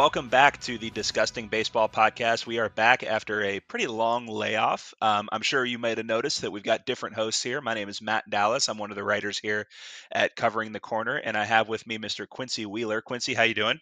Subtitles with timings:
[0.00, 2.46] Welcome back to the Disgusting Baseball Podcast.
[2.46, 4.94] We are back after a pretty long layoff.
[5.02, 7.60] Um, I'm sure you might have noticed that we've got different hosts here.
[7.60, 8.70] My name is Matt Dallas.
[8.70, 9.66] I'm one of the writers here
[10.10, 12.26] at Covering the Corner, and I have with me Mr.
[12.26, 13.02] Quincy Wheeler.
[13.02, 13.78] Quincy, how you doing?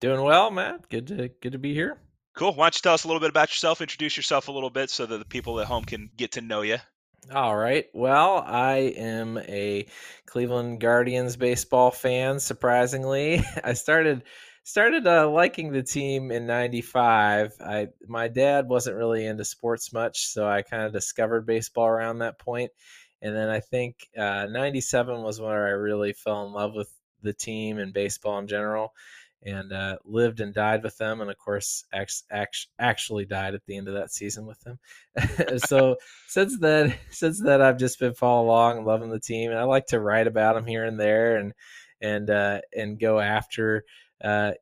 [0.00, 0.88] Doing well, Matt.
[0.88, 2.00] Good to good to be here.
[2.34, 2.52] Cool.
[2.52, 3.80] Why don't you tell us a little bit about yourself?
[3.80, 6.62] Introduce yourself a little bit so that the people at home can get to know
[6.62, 6.78] you.
[7.32, 7.86] All right.
[7.94, 9.86] Well, I am a
[10.26, 12.40] Cleveland Guardians baseball fan.
[12.40, 14.24] Surprisingly, I started
[14.70, 17.54] started uh, liking the team in '95.
[17.60, 22.18] I my dad wasn't really into sports much, so I kind of discovered baseball around
[22.18, 22.70] that point.
[23.20, 26.90] And then I think '97 uh, was where I really fell in love with
[27.22, 28.94] the team and baseball in general
[29.42, 33.64] and uh, lived and died with them, and of course, act, act, actually died at
[33.66, 34.78] the end of that season with them.
[35.58, 35.96] so
[36.28, 39.64] since then, since then, I've just been following along, and loving the team, and I
[39.64, 41.54] like to write about them here and there, and
[42.00, 43.84] and uh, and go after.
[44.22, 44.52] Uh,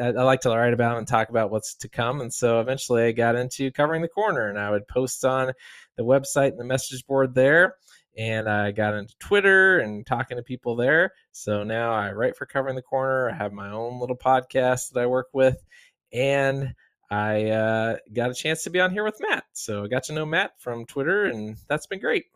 [0.00, 3.04] I, I, like to write about and talk about what's to come, and so eventually
[3.04, 5.52] I got into covering the corner, and I would post on
[5.96, 7.76] the website and the message board there
[8.18, 11.12] and I got into Twitter and talking to people there.
[11.30, 13.30] So now I write for Covering the Corner.
[13.30, 15.64] I have my own little podcast that I work with,
[16.12, 16.74] and
[17.10, 19.44] I uh, got a chance to be on here with Matt.
[19.52, 22.26] So I got to know Matt from Twitter, and that's been great.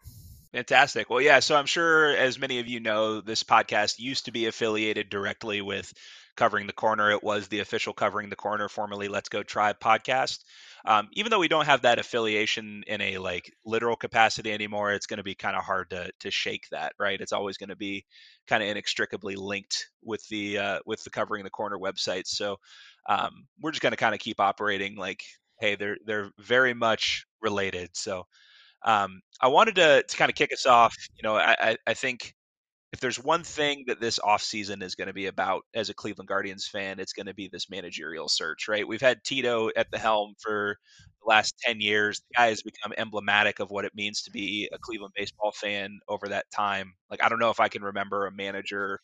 [0.53, 1.09] Fantastic.
[1.09, 1.41] Well, yeah.
[1.41, 5.63] So I'm sure, as many of you know, this podcast used to be affiliated directly
[5.63, 5.93] with
[6.37, 7.11] Covering the Corner.
[7.11, 10.41] It was the official Covering the Corner, formerly Let's Go Tribe podcast.
[10.85, 15.07] Um, even though we don't have that affiliation in a like literal capacity anymore, it's
[15.07, 17.21] going to be kind of hard to to shake that, right?
[17.21, 18.05] It's always going to be
[18.47, 22.27] kind of inextricably linked with the uh, with the Covering the Corner website.
[22.27, 22.59] So
[23.09, 25.23] um, we're just going to kind of keep operating like,
[25.61, 27.91] hey, they're they're very much related.
[27.95, 28.27] So
[28.85, 30.97] um, I wanted to, to kind of kick us off.
[31.17, 32.35] You know, I, I, think
[32.93, 36.29] if there's one thing that this offseason is going to be about as a Cleveland
[36.29, 38.87] Guardians fan, it's going to be this managerial search, right?
[38.87, 40.77] We've had Tito at the helm for
[41.23, 42.21] the last 10 years.
[42.21, 45.99] The guy has become emblematic of what it means to be a Cleveland baseball fan
[46.09, 46.93] over that time.
[47.11, 49.01] Like, I don't know if I can remember a manager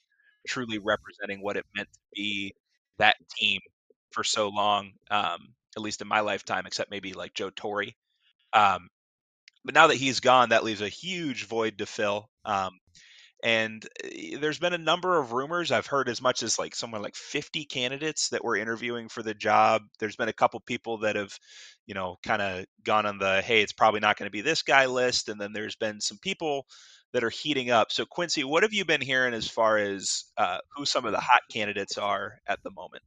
[0.46, 2.54] truly representing what it meant to be
[2.98, 3.60] that team
[4.10, 7.86] for so long, um, at least in my lifetime, except maybe like Joe Torre.
[8.52, 8.88] Um,
[9.64, 12.28] but now that he's gone, that leaves a huge void to fill.
[12.44, 12.78] Um,
[13.42, 15.70] and eh, there's been a number of rumors.
[15.70, 19.34] I've heard as much as like somewhere like 50 candidates that were interviewing for the
[19.34, 19.82] job.
[19.98, 21.36] There's been a couple people that have
[21.86, 24.62] you know kind of gone on the hey it's probably not going to be this
[24.62, 26.66] guy list and then there's been some people
[27.12, 27.92] that are heating up.
[27.92, 31.20] So quincy what have you been hearing as far as uh, who some of the
[31.20, 33.02] hot candidates are at the moment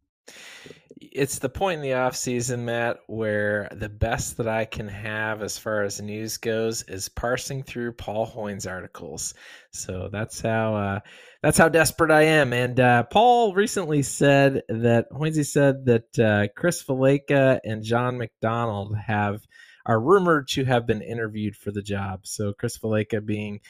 [1.01, 5.41] it's the point in the off season, Matt, where the best that I can have
[5.41, 9.33] as far as news goes is parsing through Paul Hoynes articles.
[9.71, 10.99] So that's how uh,
[11.41, 12.53] that's how desperate I am.
[12.53, 18.95] And uh, Paul recently said that Hoynes said that uh, Chris Valaika and John McDonald
[18.95, 19.41] have
[19.85, 22.27] are rumored to have been interviewed for the job.
[22.27, 23.61] So Chris Valaika being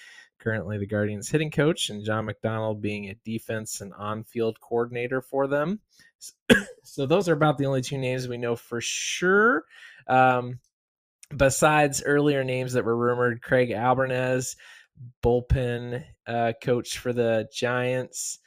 [0.41, 5.21] currently the Guardians hitting coach, and John McDonald being a defense and on field coordinator
[5.21, 5.79] for them.
[6.83, 9.65] So those are about the only two names we know for sure.
[10.07, 10.59] Um,
[11.33, 14.55] besides earlier names that were rumored, Craig Albernaz,
[15.23, 18.39] bullpen uh, coach for the Giants,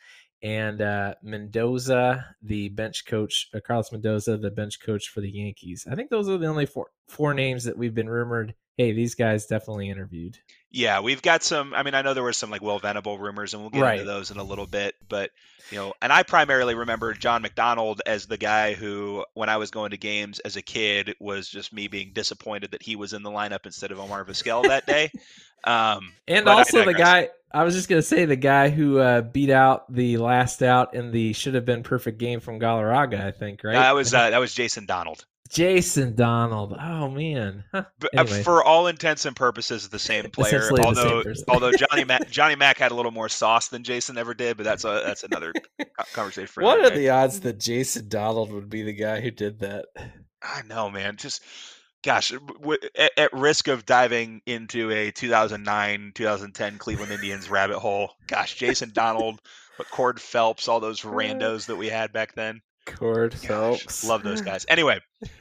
[0.42, 5.86] and uh, Mendoza, the bench coach, uh, Carlos Mendoza, the bench coach for the Yankees.
[5.90, 9.14] I think those are the only four four names that we've been rumored hey, these
[9.14, 10.38] guys definitely interviewed.
[10.74, 11.72] Yeah, we've got some.
[11.72, 14.00] I mean, I know there were some like Will Venable rumors, and we'll get right.
[14.00, 14.96] into those in a little bit.
[15.08, 15.30] But
[15.70, 19.70] you know, and I primarily remember John McDonald as the guy who, when I was
[19.70, 23.22] going to games as a kid, was just me being disappointed that he was in
[23.22, 25.12] the lineup instead of Omar Vizquel that day.
[25.62, 27.30] Um, and also the guy.
[27.52, 31.12] I was just gonna say the guy who uh, beat out the last out in
[31.12, 33.74] the should have been perfect game from Galarraga, I think, right?
[33.74, 35.24] That was uh, that was Jason Donald.
[35.50, 36.76] Jason Donald.
[36.80, 37.64] Oh man.
[37.70, 37.84] Huh.
[38.02, 38.42] Uh, anyway.
[38.42, 40.70] For all intents and purposes, the same player.
[40.82, 44.34] although same although Johnny Mac, Johnny Mac had a little more sauce than Jason ever
[44.34, 45.52] did, but that's a that's another
[46.12, 46.62] conversation for.
[46.62, 49.86] What are the odds that Jason Donald would be the guy who did that?
[50.42, 51.16] I know, man.
[51.16, 51.42] Just
[52.04, 58.12] gosh, at, at risk of diving into a 2009 2010 Cleveland Indians rabbit hole.
[58.26, 59.40] Gosh, Jason Donald,
[59.78, 62.60] but Cord Phelps, all those randos that we had back then.
[62.86, 64.04] Cord Phelps.
[64.04, 64.64] Love those guys.
[64.68, 65.00] Anyway,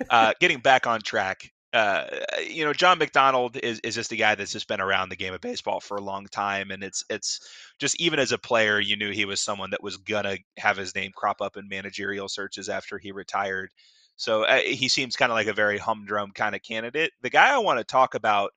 [0.10, 1.52] uh, getting back on track.
[1.72, 2.06] Uh,
[2.48, 5.34] you know, John McDonald is, is just a guy that's just been around the game
[5.34, 7.40] of baseball for a long time, and it's it's
[7.80, 10.94] just even as a player, you knew he was someone that was gonna have his
[10.94, 13.72] name crop up in managerial searches after he retired.
[14.18, 17.12] So uh, he seems kind of like a very humdrum kind of candidate.
[17.24, 18.52] The guy I want to talk about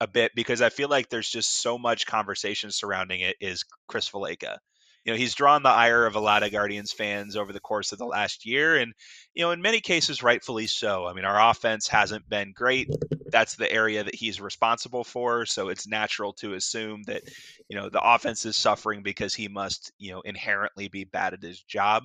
[0.00, 4.10] a bit because I feel like there's just so much conversation surrounding it is Chris
[4.10, 4.58] Valaika
[5.06, 7.92] you know, he's drawn the ire of a lot of Guardians fans over the course
[7.92, 8.76] of the last year.
[8.76, 8.92] And,
[9.34, 11.06] you know, in many cases, rightfully so.
[11.06, 12.90] I mean, our offense hasn't been great.
[13.30, 15.46] That's the area that he's responsible for.
[15.46, 17.22] So it's natural to assume that,
[17.68, 21.42] you know, the offense is suffering because he must, you know, inherently be bad at
[21.42, 22.02] his job.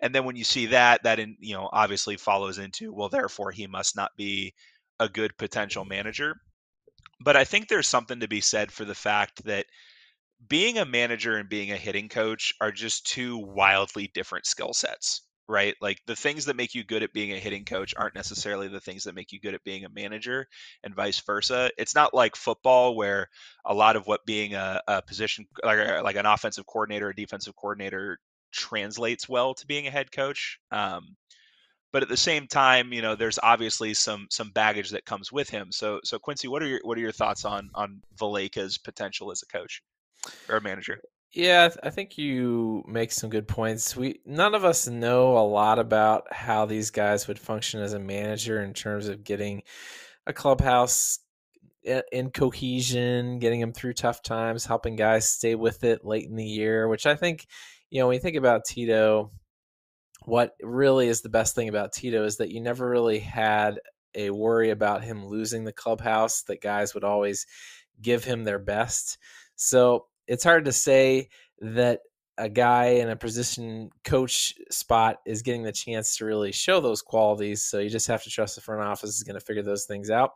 [0.00, 3.52] And then when you see that, that in, you know obviously follows into well, therefore
[3.52, 4.54] he must not be
[4.98, 6.34] a good potential manager.
[7.20, 9.66] But I think there's something to be said for the fact that
[10.48, 15.22] being a manager and being a hitting coach are just two wildly different skill sets,
[15.48, 15.74] right?
[15.80, 18.80] Like the things that make you good at being a hitting coach aren't necessarily the
[18.80, 20.46] things that make you good at being a manager
[20.82, 21.70] and vice versa.
[21.78, 23.28] It's not like football where
[23.64, 27.56] a lot of what being a, a position like, like an offensive coordinator, a defensive
[27.56, 28.18] coordinator
[28.52, 30.58] translates well to being a head coach.
[30.70, 31.16] Um,
[31.92, 35.48] but at the same time, you know, there's obviously some some baggage that comes with
[35.48, 35.70] him.
[35.70, 39.42] So so Quincy, what are your what are your thoughts on on Valaika's potential as
[39.42, 39.80] a coach
[40.48, 41.00] or a manager?
[41.32, 43.96] Yeah, I think you make some good points.
[43.96, 47.98] We none of us know a lot about how these guys would function as a
[47.98, 49.62] manager in terms of getting
[50.26, 51.18] a clubhouse
[51.82, 56.44] in cohesion, getting them through tough times, helping guys stay with it late in the
[56.44, 57.46] year, which I think
[57.90, 59.30] you know, when you think about Tito,
[60.24, 63.78] what really is the best thing about Tito is that you never really had
[64.16, 67.46] a worry about him losing the clubhouse, that guys would always
[68.00, 69.18] give him their best.
[69.56, 71.28] So it's hard to say
[71.60, 72.00] that
[72.36, 77.02] a guy in a position coach spot is getting the chance to really show those
[77.02, 77.62] qualities.
[77.62, 80.10] So you just have to trust the front office is going to figure those things
[80.10, 80.32] out.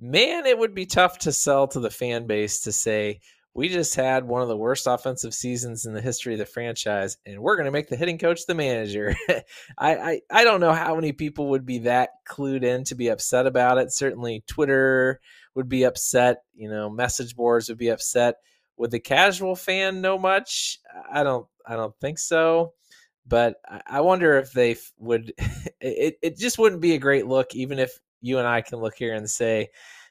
[0.00, 3.20] Man, it would be tough to sell to the fan base to say,
[3.58, 7.16] we just had one of the worst offensive seasons in the history of the franchise,
[7.26, 9.16] and we're going to make the hitting coach the manager.
[9.78, 13.08] I, I, I don't know how many people would be that clued in to be
[13.08, 13.90] upset about it.
[13.90, 15.20] Certainly, Twitter
[15.56, 16.42] would be upset.
[16.54, 18.36] You know, message boards would be upset.
[18.78, 20.78] Would the casual fan know much?
[21.10, 21.46] I don't.
[21.66, 22.72] I don't think so.
[23.26, 25.32] But I wonder if they would.
[25.80, 28.96] It, it just wouldn't be a great look, even if you and I can look
[28.96, 29.68] here and say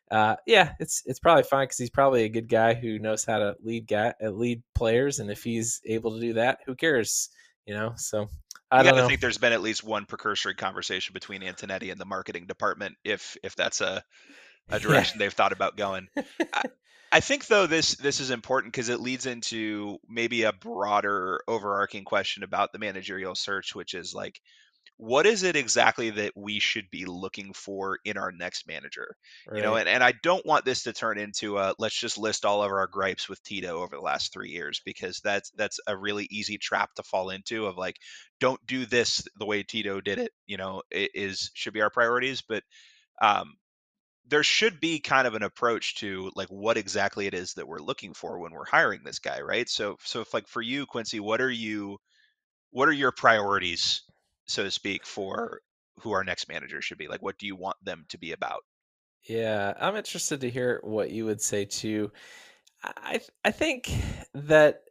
[0.09, 3.39] uh, yeah, it's it's probably fine because he's probably a good guy who knows how
[3.39, 7.29] to lead guy uh, lead players, and if he's able to do that, who cares?
[7.65, 8.29] You know, so
[8.71, 9.07] I don't know.
[9.07, 13.35] think there's been at least one precursory conversation between Antonetti and the marketing department, if
[13.43, 14.01] if that's a
[14.69, 15.25] a direction yeah.
[15.25, 16.07] they've thought about going.
[16.53, 16.63] I,
[17.11, 22.03] I think though this this is important because it leads into maybe a broader overarching
[22.03, 24.39] question about the managerial search, which is like
[24.97, 29.15] what is it exactly that we should be looking for in our next manager?
[29.53, 32.45] You know and, and i don't want this to turn into a let's just list
[32.45, 35.95] all of our gripes with tito over the last three years because that's that's a
[35.95, 37.95] really easy trap to fall into of like
[38.39, 41.89] don't do this the way tito did it you know it is should be our
[41.89, 42.63] priorities but
[43.21, 43.55] um
[44.27, 47.79] there should be kind of an approach to like what exactly it is that we're
[47.79, 51.19] looking for when we're hiring this guy right so so if like for you quincy
[51.19, 51.97] what are you
[52.71, 54.03] what are your priorities
[54.47, 55.61] so to speak, for
[55.99, 57.07] who our next manager should be?
[57.07, 58.63] Like, what do you want them to be about?
[59.27, 62.11] Yeah, I'm interested to hear what you would say too.
[62.83, 63.91] I I think
[64.33, 64.83] that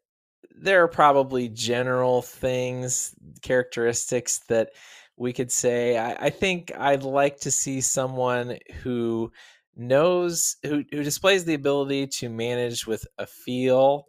[0.50, 4.70] there are probably general things, characteristics that
[5.16, 5.98] we could say.
[5.98, 9.32] I, I think I'd like to see someone who
[9.76, 14.06] knows who who displays the ability to manage with a feel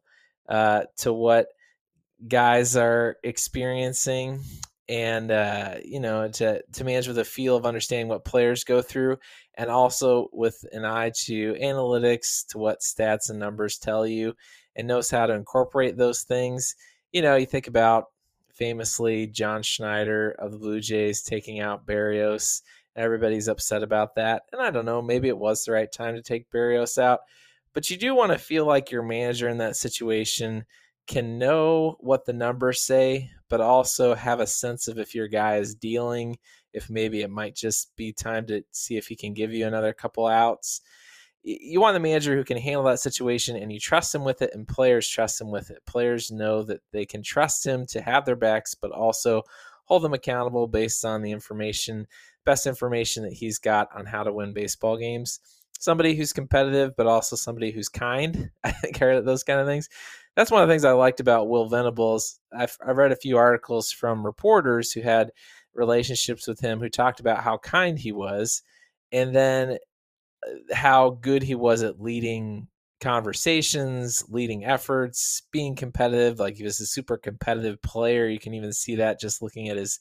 [0.49, 1.47] uh, to what
[2.27, 4.41] guys are experiencing
[4.89, 8.81] and uh, you know to to manage with a feel of understanding what players go
[8.81, 9.17] through
[9.55, 14.33] and also with an eye to analytics to what stats and numbers tell you
[14.75, 16.75] and knows how to incorporate those things
[17.11, 18.05] you know you think about
[18.57, 22.61] famously john schneider of the blue jays taking out berrios
[22.97, 24.43] everybody's upset about that.
[24.51, 27.21] And i don't know maybe it was the right time to take Berrios out.
[27.73, 30.65] But you do want to feel like your manager in that situation
[31.05, 35.57] can know what the numbers say, but also have a sense of if your guy
[35.57, 36.37] is dealing,
[36.73, 39.93] if maybe it might just be time to see if he can give you another
[39.93, 40.81] couple outs.
[41.49, 44.51] You want the manager who can handle that situation and you trust him with it,
[44.53, 45.85] and players trust him with it.
[45.85, 49.43] Players know that they can trust him to have their backs, but also
[49.85, 52.07] hold them accountable based on the information,
[52.45, 55.39] best information that he's got on how to win baseball games.
[55.79, 58.49] Somebody who's competitive, but also somebody who's kind.
[58.63, 59.89] I care those kind of things
[60.37, 62.39] that's one of the things I liked about Will Venables.
[62.55, 65.31] I've, I've read a few articles from reporters who had
[65.73, 68.61] relationships with him who talked about how kind he was
[69.11, 69.79] and then
[70.45, 72.67] Uh, how good he was at leading
[72.99, 76.39] conversations, leading efforts, being competitive.
[76.39, 78.27] Like he was a super competitive player.
[78.27, 79.99] You can even see that just looking at his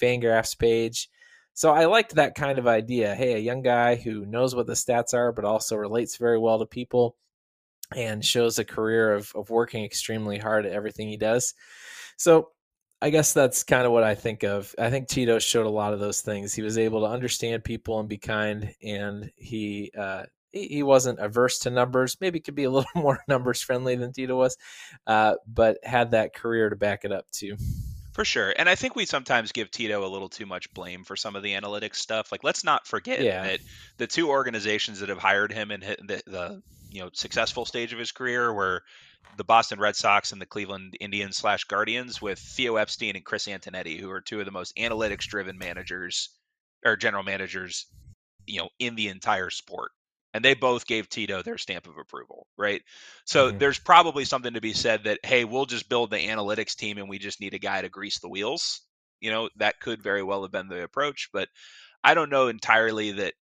[0.00, 1.08] Fangraphs page.
[1.54, 3.14] So I liked that kind of idea.
[3.14, 6.58] Hey, a young guy who knows what the stats are, but also relates very well
[6.60, 7.16] to people
[7.96, 11.54] and shows a career of, of working extremely hard at everything he does.
[12.16, 12.50] So
[13.00, 14.74] I guess that's kind of what I think of.
[14.78, 16.52] I think Tito showed a lot of those things.
[16.52, 21.60] He was able to understand people and be kind, and he uh, he wasn't averse
[21.60, 22.16] to numbers.
[22.20, 24.56] Maybe could be a little more numbers friendly than Tito was,
[25.06, 27.56] uh, but had that career to back it up too.
[28.14, 28.52] For sure.
[28.58, 31.44] And I think we sometimes give Tito a little too much blame for some of
[31.44, 32.32] the analytics stuff.
[32.32, 33.44] Like, let's not forget yeah.
[33.44, 33.60] that
[33.98, 37.98] the two organizations that have hired him in the, the you know successful stage of
[38.00, 38.82] his career were
[39.36, 43.46] the Boston Red Sox and the Cleveland Indians slash Guardians with Theo Epstein and Chris
[43.46, 46.30] Antonetti, who are two of the most analytics driven managers
[46.84, 47.86] or general managers,
[48.46, 49.92] you know, in the entire sport
[50.34, 52.82] and they both gave Tito their stamp of approval, right?
[53.24, 53.58] So mm-hmm.
[53.58, 57.08] there's probably something to be said that hey, we'll just build the analytics team and
[57.08, 58.82] we just need a guy to grease the wheels.
[59.20, 61.48] You know, that could very well have been the approach, but
[62.04, 63.34] I don't know entirely that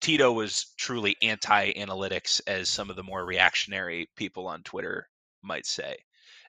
[0.00, 5.08] Tito was truly anti-analytics as some of the more reactionary people on Twitter
[5.42, 5.96] might say.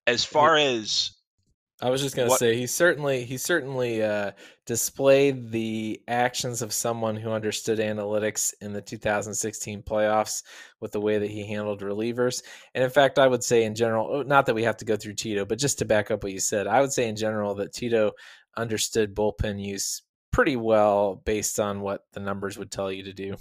[0.07, 1.11] As far as
[1.81, 4.31] I was just going to say he certainly he certainly uh,
[4.67, 10.43] displayed the actions of someone who understood analytics in the 2016 playoffs
[10.79, 12.43] with the way that he handled relievers.
[12.75, 14.95] And in fact, I would say in general, oh, not that we have to go
[14.95, 17.55] through Tito, but just to back up what you said, I would say in general
[17.55, 18.11] that Tito
[18.55, 23.35] understood bullpen use pretty well based on what the numbers would tell you to do.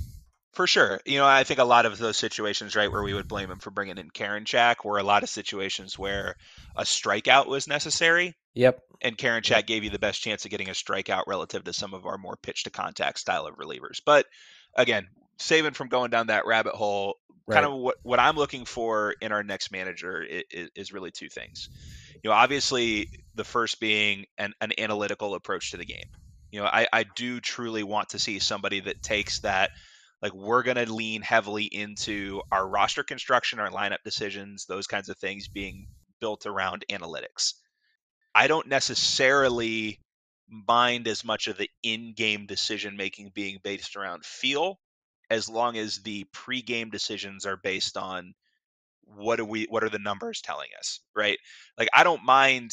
[0.53, 1.01] For sure.
[1.07, 3.61] You know, I think a lot of those situations, right, where we would blame him
[3.61, 6.35] for bringing in Karen Karinchak were a lot of situations where
[6.75, 8.37] a strikeout was necessary.
[8.55, 8.83] Yep.
[9.01, 9.67] And Karinchak yep.
[9.67, 12.37] gave you the best chance of getting a strikeout relative to some of our more
[12.37, 14.01] pitch to contact style of relievers.
[14.05, 14.27] But
[14.75, 15.07] again,
[15.39, 17.15] saving from going down that rabbit hole,
[17.47, 17.55] right.
[17.55, 21.29] kind of what, what I'm looking for in our next manager is, is really two
[21.29, 21.69] things.
[22.25, 26.11] You know, obviously, the first being an, an analytical approach to the game.
[26.51, 29.71] You know, I, I do truly want to see somebody that takes that–
[30.23, 35.09] like we're going to lean heavily into our roster construction, our lineup decisions, those kinds
[35.09, 35.87] of things being
[36.21, 37.55] built around analytics.
[38.35, 39.99] I don't necessarily
[40.49, 44.79] mind as much of the in-game decision making being based around feel
[45.31, 48.35] as long as the pre-game decisions are based on
[49.05, 51.39] what are we what are the numbers telling us right
[51.79, 52.73] like i don't mind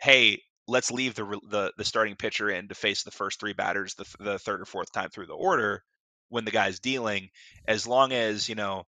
[0.00, 3.94] hey let's leave the the, the starting pitcher in to face the first three batters
[3.94, 5.82] the, the third or fourth time through the order
[6.30, 7.28] when the guy's dealing,
[7.66, 8.84] as long as, you know,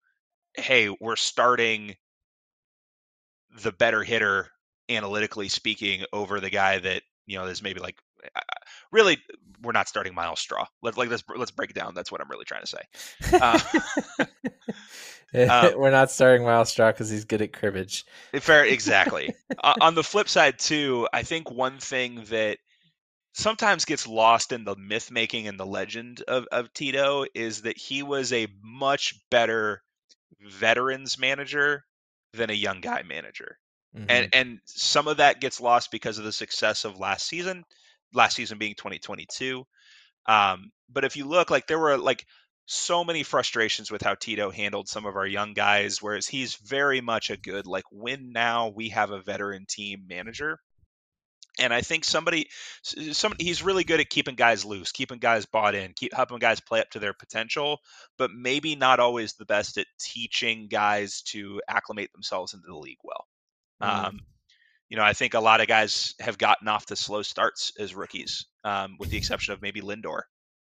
[0.55, 1.95] hey, we're starting
[3.63, 4.47] the better hitter
[4.87, 7.97] analytically speaking over the guy that, you know, is maybe like
[8.91, 9.17] really
[9.61, 10.65] we're not starting Myles Straw.
[10.81, 11.93] Let's like let's let's break it down.
[11.93, 12.81] That's what I'm really trying to say.
[13.33, 13.59] Uh,
[15.33, 18.05] um, we're not starting Myles Straw because he's good at cribbage.
[18.39, 19.33] Fair, exactly.
[19.63, 22.57] uh, on the flip side, too, I think one thing that
[23.33, 27.77] sometimes gets lost in the myth making and the legend of, of Tito is that
[27.77, 29.81] he was a much better
[30.49, 31.83] veterans manager
[32.33, 33.57] than a young guy manager.
[33.95, 34.05] Mm-hmm.
[34.09, 37.63] And and some of that gets lost because of the success of last season,
[38.13, 39.65] last season being 2022.
[40.27, 42.25] Um, but if you look like there were like
[42.71, 47.01] so many frustrations with how Tito handled some of our young guys, whereas he's very
[47.01, 50.57] much a good like win now we have a veteran team manager.
[51.59, 52.47] And I think somebody,
[52.81, 56.61] some he's really good at keeping guys loose, keeping guys bought in, keep helping guys
[56.61, 57.79] play up to their potential,
[58.17, 62.97] but maybe not always the best at teaching guys to acclimate themselves into the league
[63.03, 63.27] well.
[63.83, 64.05] Mm.
[64.05, 64.19] Um,
[64.87, 67.93] you know, I think a lot of guys have gotten off to slow starts as
[67.93, 70.21] rookies, um, with the exception of maybe Lindor.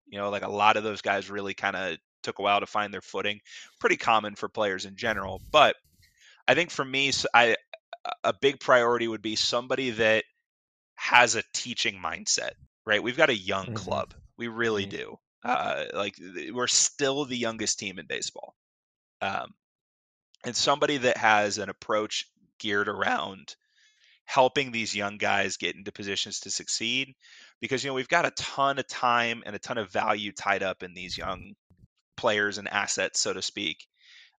[0.07, 2.65] You know, like a lot of those guys really kind of took a while to
[2.65, 3.39] find their footing.
[3.79, 5.75] Pretty common for players in general, but
[6.47, 7.55] I think for me, I
[8.23, 10.23] a big priority would be somebody that
[10.95, 12.51] has a teaching mindset,
[12.85, 13.03] right?
[13.03, 13.75] We've got a young mm-hmm.
[13.75, 14.13] club.
[14.37, 14.97] We really mm-hmm.
[14.97, 15.19] do.
[15.43, 16.15] Uh, like
[16.51, 18.55] we're still the youngest team in baseball.
[19.21, 19.53] Um,
[20.43, 22.27] and somebody that has an approach
[22.59, 23.55] geared around
[24.25, 27.15] helping these young guys get into positions to succeed
[27.61, 30.63] because you know we've got a ton of time and a ton of value tied
[30.63, 31.53] up in these young
[32.15, 33.85] players and assets so to speak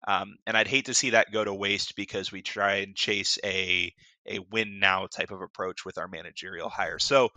[0.07, 3.39] um, and i'd hate to see that go to waste because we try and chase
[3.45, 3.93] a
[4.29, 6.99] a win now type of approach with our managerial hire.
[6.99, 7.31] So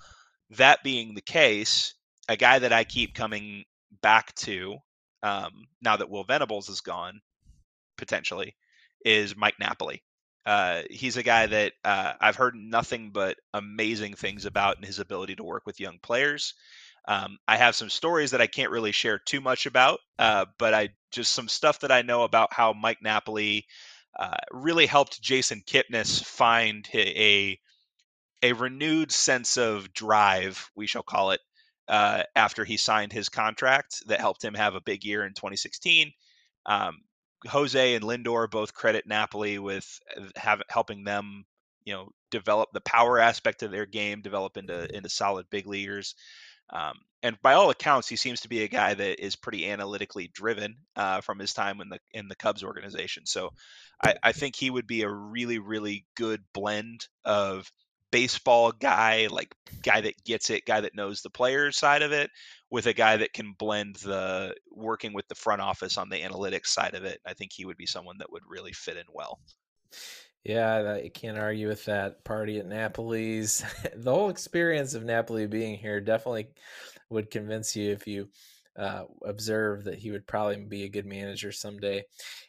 [0.51, 1.93] that being the case,
[2.27, 3.63] a guy that I keep coming
[4.01, 4.77] back to
[5.23, 7.21] um, now that Will Venables is gone,
[7.97, 8.55] potentially,
[9.05, 10.03] is Mike Napoli.
[10.45, 14.99] Uh, he's a guy that uh, I've heard nothing but amazing things about in his
[14.99, 16.53] ability to work with young players.
[17.07, 20.73] Um, I have some stories that I can't really share too much about, uh, but
[20.73, 23.65] I just some stuff that I know about how Mike Napoli
[24.19, 27.59] uh, really helped Jason Kipnis find a
[28.43, 31.41] a renewed sense of drive, we shall call it,
[31.87, 36.11] uh, after he signed his contract that helped him have a big year in 2016.
[36.65, 37.01] Um,
[37.47, 41.45] Jose and Lindor both credit Napoli with uh, have, helping them,
[41.85, 46.15] you know, develop the power aspect of their game, develop into into solid big leaguers.
[46.69, 50.31] Um, and by all accounts, he seems to be a guy that is pretty analytically
[50.33, 53.25] driven uh, from his time in the in the Cubs organization.
[53.25, 53.51] So
[54.03, 57.71] I, I think he would be a really really good blend of
[58.11, 62.29] baseball guy, like guy that gets it, guy that knows the player side of it,
[62.69, 66.67] with a guy that can blend the working with the front office on the analytics
[66.67, 67.19] side of it.
[67.25, 69.39] I think he would be someone that would really fit in well.
[70.43, 73.63] Yeah, I can't argue with that party at Napoli's.
[73.95, 76.47] the whole experience of Napoli being here definitely
[77.09, 78.29] would convince you if you
[78.77, 82.03] uh, observe that he would probably be a good manager someday.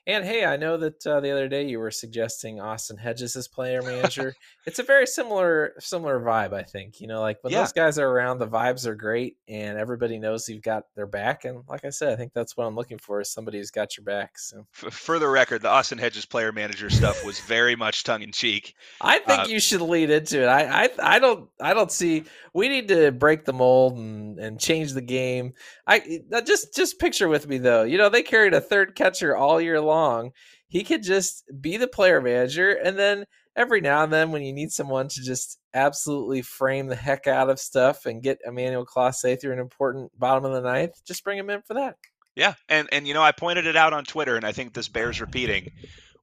[0.07, 3.49] And hey, I know that uh, the other day you were suggesting Austin Hedges as
[3.49, 4.35] player manager.
[4.65, 7.01] it's a very similar similar vibe, I think.
[7.01, 7.61] You know, like when yeah.
[7.61, 11.45] those guys are around, the vibes are great, and everybody knows you've got their back.
[11.45, 13.97] And like I said, I think that's what I'm looking for is somebody who's got
[13.97, 14.39] your back.
[14.39, 18.31] So, for, the record, the Austin Hedges player manager stuff was very much tongue in
[18.31, 18.75] cheek.
[19.01, 20.47] I think uh, you should lead into it.
[20.47, 22.25] I, I I don't I don't see.
[22.55, 25.55] We need to break the mold and and change the game.
[25.87, 27.83] I just just picture with me though.
[27.83, 30.33] You know, they carried a third catcher all year long,
[30.73, 34.53] he could just be the player manager and then every now and then when you
[34.53, 39.41] need someone to just absolutely frame the heck out of stuff and get Emmanuel Clase
[39.41, 41.97] through an important bottom of the ninth, just bring him in for that.
[42.35, 44.89] Yeah, and and you know I pointed it out on Twitter, and I think this
[44.89, 45.71] bears repeating.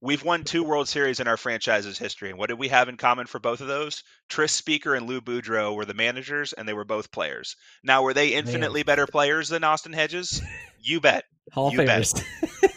[0.02, 2.96] We've won two World Series in our franchise's history, and what did we have in
[2.96, 4.04] common for both of those?
[4.30, 7.58] Tris Speaker and Lou Boudreau were the managers, and they were both players.
[7.84, 8.86] Now, were they infinitely Man.
[8.86, 10.42] better players than Austin Hedges?
[10.82, 11.26] You bet.
[11.52, 12.10] Hall you bet.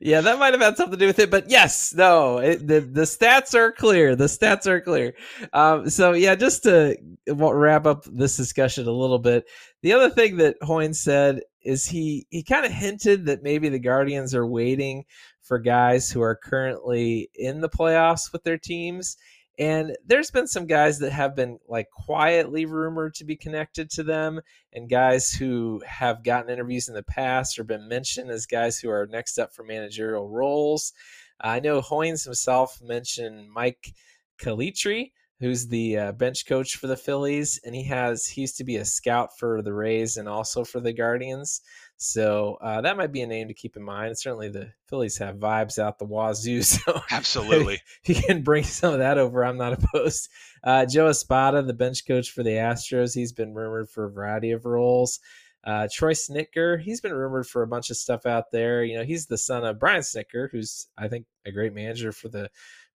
[0.00, 2.80] yeah, that might have had something to do with it, but yes, no, it, the
[2.80, 4.14] the stats are clear.
[4.14, 5.14] The stats are clear.
[5.52, 9.44] Um, so yeah, just to wrap up this discussion a little bit,
[9.82, 13.78] the other thing that Hoynes said is he he kind of hinted that maybe the
[13.78, 15.04] Guardians are waiting
[15.42, 19.16] for guys who are currently in the playoffs with their teams
[19.60, 24.02] and there's been some guys that have been like quietly rumored to be connected to
[24.02, 24.40] them,
[24.72, 28.88] and guys who have gotten interviews in the past or been mentioned as guys who
[28.88, 30.94] are next up for managerial roles.
[31.38, 33.92] I know Hoynes himself mentioned Mike
[34.40, 38.64] Calitri, who's the uh, bench coach for the Phillies, and he has he used to
[38.64, 41.60] be a scout for the Rays and also for the Guardians.
[42.02, 44.16] So uh, that might be a name to keep in mind.
[44.16, 46.62] Certainly, the Phillies have vibes out the wazoo.
[46.62, 50.30] So absolutely, if you can bring some of that over, I'm not opposed.
[50.64, 54.52] Uh, Joe Espada, the bench coach for the Astros, he's been rumored for a variety
[54.52, 55.20] of roles.
[55.62, 58.82] Uh, Troy Snitker, he's been rumored for a bunch of stuff out there.
[58.82, 62.30] You know, he's the son of Brian Snitker, who's I think a great manager for
[62.30, 62.48] the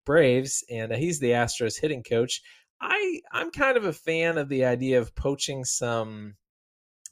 [0.03, 2.41] Braves, and uh, he's the Astros hitting coach.
[2.81, 6.37] I I'm kind of a fan of the idea of poaching some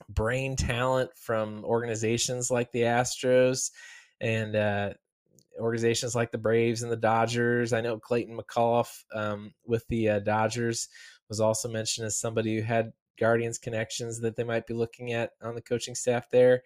[0.09, 3.71] brain talent from organizations like the Astros
[4.21, 4.93] and uh,
[5.59, 7.73] organizations like the Braves and the Dodgers.
[7.73, 10.87] I know Clayton McCullough um, with the uh, Dodgers
[11.29, 15.31] was also mentioned as somebody who had Guardians connections that they might be looking at
[15.41, 16.63] on the coaching staff there.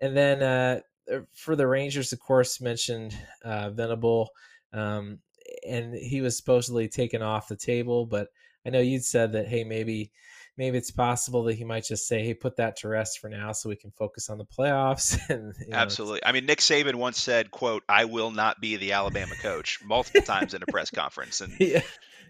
[0.00, 0.80] And then uh,
[1.12, 4.30] uh for the Rangers, of course, mentioned uh, Venable,
[4.72, 5.18] um,
[5.66, 8.06] and he was supposedly taken off the table.
[8.06, 8.28] But
[8.66, 10.12] I know you'd said that, hey, maybe
[10.58, 13.52] maybe it's possible that he might just say, "Hey, put that to rest for now,
[13.52, 16.96] so we can focus on the playoffs." and you know, absolutely, I mean, Nick Saban
[16.96, 20.90] once said, "quote I will not be the Alabama coach" multiple times in a press
[20.90, 21.80] conference, and yeah,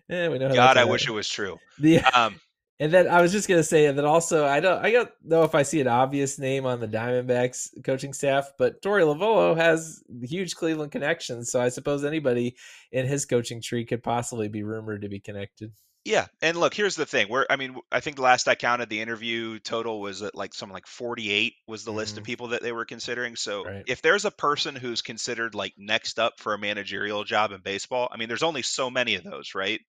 [0.08, 0.54] yeah we know.
[0.54, 1.58] God, I wish it was true.
[1.80, 2.08] Yeah.
[2.14, 2.38] Um,
[2.80, 5.54] and then I was just gonna say, that also I don't I don't know if
[5.54, 10.54] I see an obvious name on the Diamondbacks coaching staff, but Torey Lovullo has huge
[10.54, 12.56] Cleveland connections, so I suppose anybody
[12.92, 15.72] in his coaching tree could possibly be rumored to be connected.
[16.08, 17.28] Yeah, and look, here's the thing.
[17.28, 20.54] We're, I mean, I think the last I counted, the interview total was at like
[20.54, 22.28] something like 48 was the list of mm-hmm.
[22.28, 23.36] people that they were considering.
[23.36, 23.84] So Right.
[23.86, 28.08] if there's a person who's considered like next up for a managerial job in baseball,
[28.10, 29.82] I mean, there's only so many of those, right?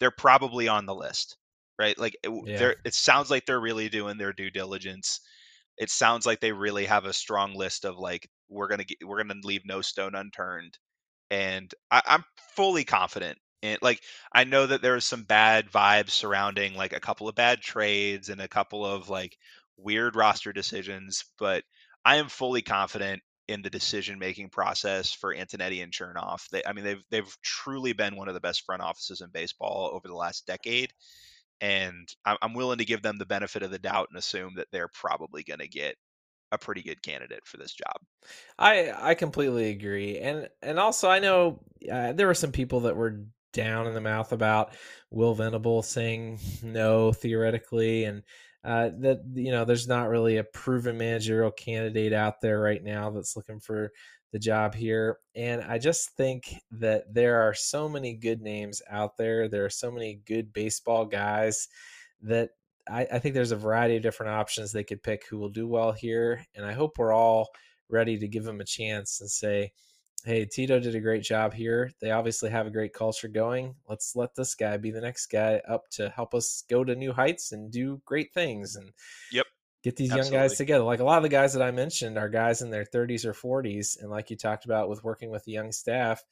[0.00, 1.36] They're probably on the list,
[1.78, 1.98] right?
[1.98, 2.58] Like it, Yeah.
[2.58, 5.20] they're, it sounds like they're really doing their due diligence.
[5.76, 9.22] It sounds like they really have a strong list of like we're gonna get, we're
[9.22, 10.78] gonna leave no stone unturned,
[11.30, 16.10] and I, I'm fully confident and like I know that there was some bad vibes
[16.10, 19.36] surrounding like a couple of bad trades and a couple of like
[19.76, 21.64] weird roster decisions, but
[22.04, 26.48] I am fully confident in the decision making process for Antonetti and Chernoff.
[26.50, 29.90] They, I mean, they've they've truly been one of the best front offices in baseball
[29.92, 30.92] over the last decade,
[31.60, 34.90] and I'm willing to give them the benefit of the doubt and assume that they're
[34.92, 35.96] probably going to get
[36.52, 37.96] a pretty good candidate for this job.
[38.58, 42.96] I I completely agree, and and also I know uh, there were some people that
[42.96, 43.20] were
[43.56, 44.74] down in the mouth about
[45.10, 48.22] Will Venable saying no theoretically, and
[48.62, 53.10] uh, that you know there's not really a proven managerial candidate out there right now
[53.10, 53.90] that's looking for
[54.32, 55.18] the job here.
[55.34, 59.48] And I just think that there are so many good names out there.
[59.48, 61.68] There are so many good baseball guys
[62.22, 62.50] that
[62.88, 65.66] I, I think there's a variety of different options they could pick who will do
[65.66, 66.44] well here.
[66.54, 67.48] And I hope we're all
[67.88, 69.72] ready to give them a chance and say,
[70.24, 71.92] hey, Tito did a great job here.
[72.00, 73.74] They obviously have a great culture going.
[73.88, 77.12] Let's let this guy be the next guy up to help us go to new
[77.12, 78.76] heights and do great things.
[78.76, 78.92] And
[79.30, 79.46] yep,
[79.84, 80.36] get these Absolutely.
[80.36, 80.84] young guys together.
[80.84, 83.32] Like a lot of the guys that I mentioned are guys in their 30s or
[83.32, 86.24] 40s, and like you talked about with working with the young staff,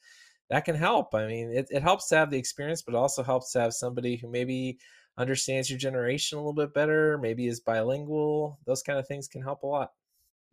[0.49, 1.15] that can help.
[1.15, 4.17] I mean, it, it helps to have the experience, but also helps to have somebody
[4.17, 4.77] who maybe
[5.17, 8.59] understands your generation a little bit better, maybe is bilingual.
[8.65, 9.91] Those kind of things can help a lot.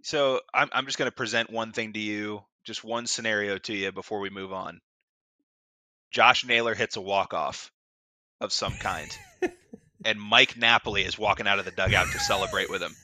[0.02, 3.74] So I'm I'm just going to present one thing to you, just one scenario to
[3.74, 4.80] you before we move on.
[6.10, 7.70] Josh Naylor hits a walk off
[8.40, 9.16] of some kind,
[10.04, 12.94] and Mike Napoli is walking out of the dugout to celebrate with him.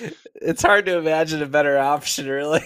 [0.34, 2.62] it's hard to imagine a better option, really.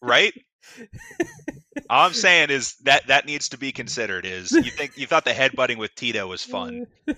[0.00, 0.32] right?
[1.90, 4.26] All I'm saying is that that needs to be considered.
[4.26, 6.86] Is you think you thought the headbutting with Tito was fun?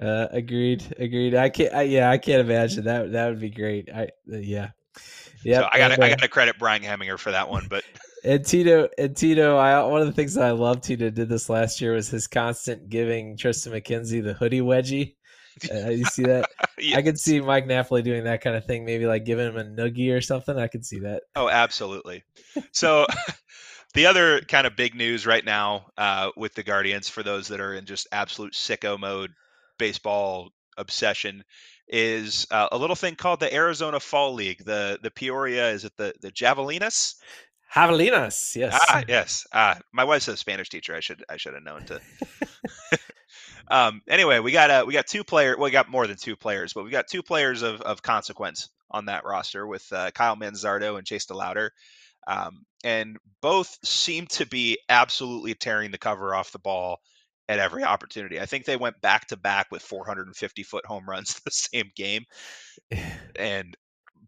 [0.00, 0.82] Uh, agreed.
[0.98, 1.36] Agreed.
[1.36, 1.72] I can't.
[1.72, 3.12] I, yeah, I can't imagine that.
[3.12, 3.88] That would be great.
[3.94, 4.70] I uh, yeah.
[5.44, 5.60] Yeah.
[5.60, 5.92] So I got.
[5.92, 7.84] I got to credit Brian Heminger for that one, but.
[8.24, 11.48] And Tito, and Tito, I one of the things that I love Tito did this
[11.50, 15.16] last year was his constant giving Tristan McKenzie the hoodie wedgie.
[15.70, 16.48] Uh, you see that?
[16.78, 16.96] yes.
[16.96, 19.64] I could see Mike Napoli doing that kind of thing, maybe like giving him a
[19.64, 20.56] noogie or something.
[20.56, 21.24] I could see that.
[21.34, 22.22] Oh, absolutely.
[22.72, 23.06] So,
[23.94, 27.60] the other kind of big news right now uh, with the Guardians, for those that
[27.60, 29.30] are in just absolute sicko mode
[29.78, 31.44] baseball obsession,
[31.88, 34.64] is uh, a little thing called the Arizona Fall League.
[34.64, 37.16] The the Peoria is it the the Javelinas?
[37.74, 38.78] Javelinas, yes.
[38.88, 39.46] Ah, yes.
[39.52, 40.94] Ah, my wife's a Spanish teacher.
[40.94, 42.00] I should I should have known to.
[43.68, 45.56] um, anyway, we got uh, we got two players.
[45.56, 48.68] Well, we got more than two players, but we got two players of, of consequence
[48.90, 51.70] on that roster with uh, Kyle Manzardo and Chase DeLauter.
[52.26, 57.00] Um, and both seem to be absolutely tearing the cover off the ball
[57.48, 58.40] at every opportunity.
[58.40, 62.24] I think they went back to back with 450 foot home runs the same game,
[63.36, 63.76] and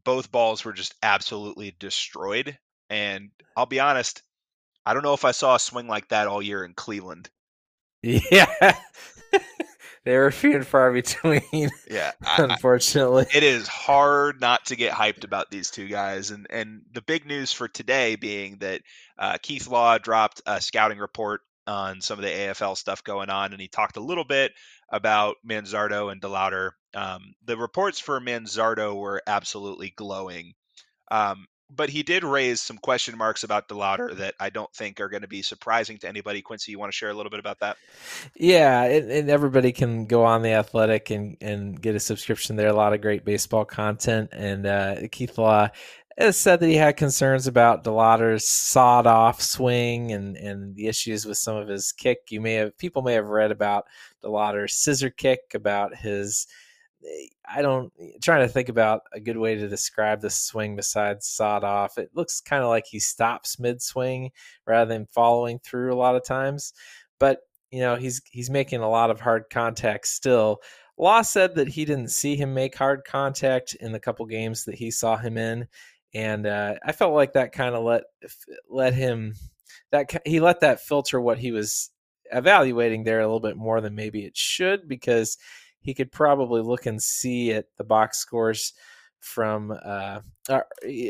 [0.04, 2.58] both balls were just absolutely destroyed.
[2.90, 4.22] And I'll be honest,
[4.86, 7.30] I don't know if I saw a swing like that all year in Cleveland.
[8.02, 8.46] Yeah.
[10.04, 11.70] they were few and far between.
[11.90, 16.30] Yeah, unfortunately, I, it is hard not to get hyped about these two guys.
[16.30, 18.82] And and the big news for today being that
[19.18, 23.52] uh, Keith Law dropped a scouting report on some of the AFL stuff going on,
[23.52, 24.52] and he talked a little bit
[24.90, 26.72] about Manzardo and DeLauter.
[26.94, 30.54] Um, the reports for Manzardo were absolutely glowing.
[31.10, 35.08] Um, but he did raise some question marks about DeLauter that I don't think are
[35.08, 36.42] going to be surprising to anybody.
[36.42, 37.76] Quincy, you want to share a little bit about that?
[38.36, 42.68] Yeah, and, and, everybody can go on the Athletic and and get a subscription there.
[42.68, 44.30] A lot of great baseball content.
[44.32, 45.68] And uh, Keith Law
[46.18, 51.26] has said that he had concerns about DeLauter's sawed off swing and and the issues
[51.26, 52.18] with some of his kick.
[52.30, 53.86] You may have people may have read about
[54.22, 56.46] DeLauter's scissor kick, about his
[57.46, 61.64] I don't trying to think about a good way to describe the swing besides sawed
[61.64, 61.98] off.
[61.98, 64.30] It looks kind of like he stops mid swing
[64.66, 66.72] rather than following through a lot of times.
[67.18, 70.60] But you know he's he's making a lot of hard contact still.
[70.96, 74.76] Law said that he didn't see him make hard contact in the couple games that
[74.76, 75.66] he saw him in,
[76.14, 78.02] and uh, I felt like that kind of let
[78.68, 79.34] let him
[79.90, 81.90] that he let that filter what he was
[82.32, 85.36] evaluating there a little bit more than maybe it should because
[85.80, 88.72] he could probably look and see at the box scores
[89.20, 90.20] from uh,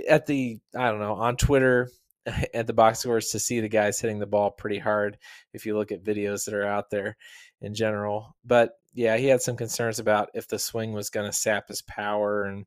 [0.08, 1.90] at the I don't know on Twitter
[2.54, 5.18] at the box scores to see the guys hitting the ball pretty hard
[5.52, 7.16] if you look at videos that are out there
[7.60, 8.36] in general.
[8.44, 11.82] But yeah, he had some concerns about if the swing was going to sap his
[11.82, 12.66] power and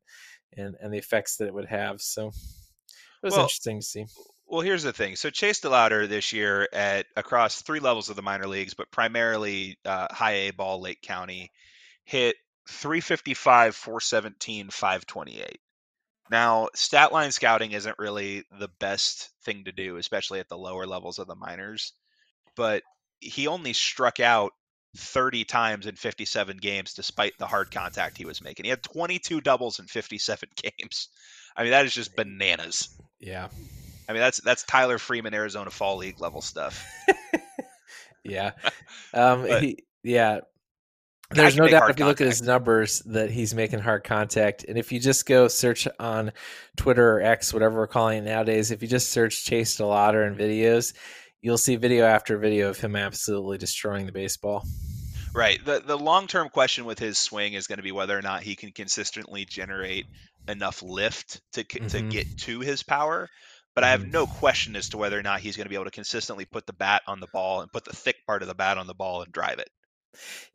[0.56, 2.02] and and the effects that it would have.
[2.02, 2.34] So it
[3.24, 4.06] was well, interesting to see.
[4.48, 5.16] Well, here's the thing.
[5.16, 9.78] So Chase DeLauter this year at across three levels of the minor leagues, but primarily
[9.84, 11.52] uh, high A ball, Lake County
[12.06, 12.38] hit
[12.70, 15.60] 355, 417, 528.
[16.30, 20.86] Now, stat line scouting isn't really the best thing to do, especially at the lower
[20.86, 21.94] levels of the minors,
[22.56, 22.84] but
[23.20, 24.52] he only struck out
[24.98, 28.66] 30 times in 57 games despite the hard contact he was making.
[28.66, 31.10] He had 22 doubles in 57 games.
[31.56, 32.90] I mean, that is just bananas.
[33.20, 33.48] Yeah.
[34.10, 36.86] I mean, that's that's Tyler Freeman Arizona Fall League level stuff.
[38.24, 38.52] yeah.
[39.14, 40.42] Um but, he, yeah,
[41.30, 44.64] there's no doubt if you look at his numbers that he's making hard contact.
[44.64, 46.32] And if you just go search on
[46.78, 50.38] Twitter or X, whatever we're calling it nowadays, if you just search Chase DeLauter and
[50.38, 50.94] videos,
[51.42, 54.64] you'll see video after video of him absolutely destroying the baseball.
[55.38, 55.64] Right.
[55.64, 58.42] The the long term question with his swing is going to be whether or not
[58.42, 60.08] he can consistently generate
[60.48, 61.88] enough lift to mm-hmm.
[61.88, 63.30] to get to his power.
[63.76, 65.86] But I have no question as to whether or not he's going to be able
[65.86, 68.56] to consistently put the bat on the ball and put the thick part of the
[68.56, 69.70] bat on the ball and drive it.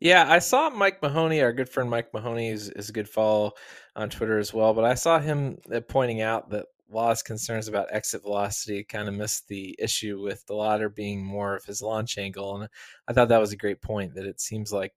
[0.01, 3.53] Yeah, I saw Mike Mahoney, our good friend Mike Mahoney, is, is a good follow
[3.95, 4.73] on Twitter as well.
[4.73, 9.15] But I saw him uh, pointing out that Law's concerns about exit velocity kind of
[9.15, 12.55] missed the issue with DeLauter being more of his launch angle.
[12.55, 12.69] And
[13.07, 14.93] I thought that was a great point that it seems like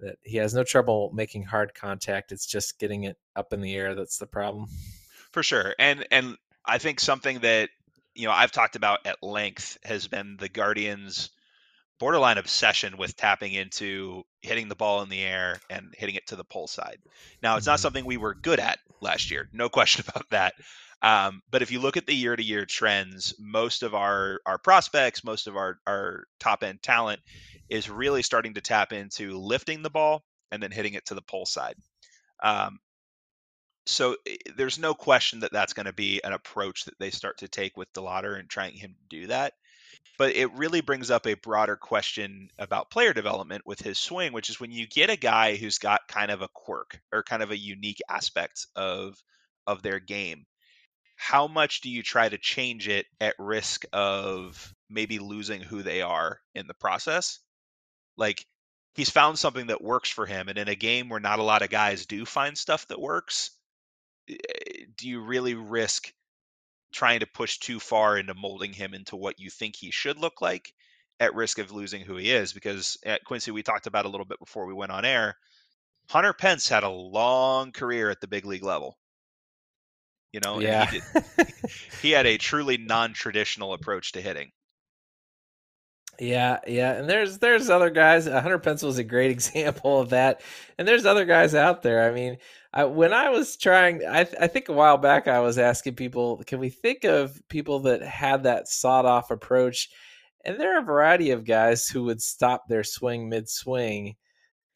[0.00, 2.32] that he has no trouble making hard contact.
[2.32, 4.66] It's just getting it up in the air that's the problem.
[5.32, 5.74] For sure.
[5.78, 7.70] And and I think something that
[8.14, 11.30] you know I've talked about at length has been the Guardians
[12.00, 16.34] borderline obsession with tapping into hitting the ball in the air and hitting it to
[16.34, 16.98] the pull side.
[17.42, 17.82] Now, it's not mm-hmm.
[17.82, 20.54] something we were good at last year, no question about that.
[21.02, 24.58] Um, but if you look at the year to year trends, most of our our
[24.58, 27.20] prospects, most of our our top end talent
[27.68, 31.22] is really starting to tap into lifting the ball and then hitting it to the
[31.22, 31.76] pull side.
[32.42, 32.78] Um,
[33.86, 37.38] so eh, there's no question that that's going to be an approach that they start
[37.38, 39.54] to take with DeLauter and trying him to do that.
[40.18, 44.50] But it really brings up a broader question about player development with his swing, which
[44.50, 47.50] is when you get a guy who's got kind of a quirk or kind of
[47.50, 49.16] a unique aspect of
[49.66, 50.44] of their game
[51.20, 56.00] how much do you try to change it at risk of maybe losing who they
[56.00, 57.40] are in the process?
[58.16, 58.46] Like
[58.94, 61.60] he's found something that works for him and in a game where not a lot
[61.60, 63.50] of guys do find stuff that works,
[64.30, 64.34] eh,
[64.96, 66.10] do you really risk
[66.90, 70.40] trying to push too far into molding him into what you think he should look
[70.40, 70.72] like
[71.20, 74.24] at risk of losing who he is because at Quincy we talked about a little
[74.24, 75.36] bit before we went on air
[76.08, 78.96] Hunter Pence had a long career at the big league level
[80.32, 80.86] you know, yeah.
[80.86, 81.52] he, did,
[82.02, 84.50] he had a truly non-traditional approach to hitting.
[86.20, 88.26] Yeah, yeah, and there's there's other guys.
[88.26, 90.42] Hunter Pencil is a great example of that,
[90.78, 92.06] and there's other guys out there.
[92.06, 92.36] I mean,
[92.74, 96.42] I, when I was trying, I, I think a while back I was asking people,
[96.46, 99.88] can we think of people that had that sawed off approach?
[100.44, 104.16] And there are a variety of guys who would stop their swing mid swing,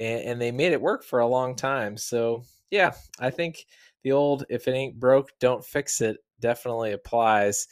[0.00, 1.98] and, and they made it work for a long time.
[1.98, 3.66] So yeah, I think
[4.04, 7.66] the old if it ain't broke, don't fix it definitely applies.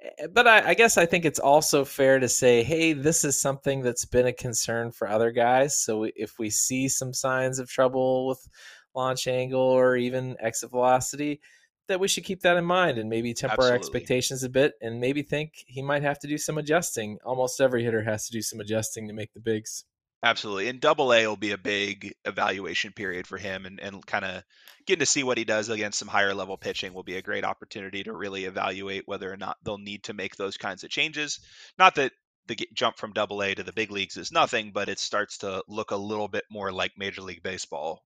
[0.00, 3.40] Eh, but I, I, guess I think it's also fair to say, hey, this is
[3.40, 5.80] something that's been a concern for other guys.
[5.80, 8.46] So if we see some signs of trouble with
[8.94, 11.40] launch angle or even exit velocity,
[11.88, 13.72] that we should keep that in mind and maybe temper Absolutely.
[13.72, 17.18] our expectations a bit and maybe think he might have to do some adjusting.
[17.24, 19.84] Almost every hitter has to do some adjusting to make the bigs.
[20.22, 20.68] Absolutely.
[20.68, 24.42] And double A will be a big evaluation period for him and, and kind of
[24.86, 27.44] getting to see what he does against some higher level pitching will be a great
[27.44, 31.40] opportunity to really evaluate whether or not they'll need to make those kinds of changes.
[31.78, 32.12] Not that
[32.46, 35.62] the jump from double A to the big leagues is nothing, but it starts to
[35.68, 38.02] look a little bit more like Major League Baseball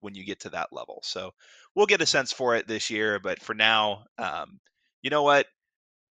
[0.00, 1.00] when you get to that level.
[1.04, 1.32] So
[1.74, 3.18] we'll get a sense for it this year.
[3.18, 4.60] But for now, um,
[5.02, 5.46] you know what?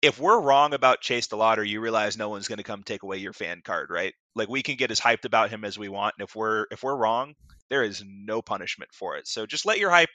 [0.04, 3.18] If we're wrong about Chase DeLauter, you realize no one's going to come take away
[3.18, 4.14] your fan card, right?
[4.36, 6.84] Like we can get as hyped about him as we want, and if we're if
[6.84, 7.34] we're wrong,
[7.70, 9.28] there is no punishment for it.
[9.28, 10.10] So just let your hype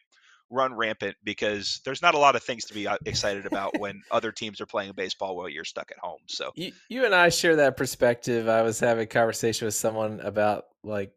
[0.50, 4.02] run rampant because there's not a lot of things to be uh, excited about when
[4.10, 6.20] other teams are playing baseball while you're stuck at home.
[6.26, 8.46] So you, you and I share that perspective.
[8.46, 11.12] I was having a conversation with someone about like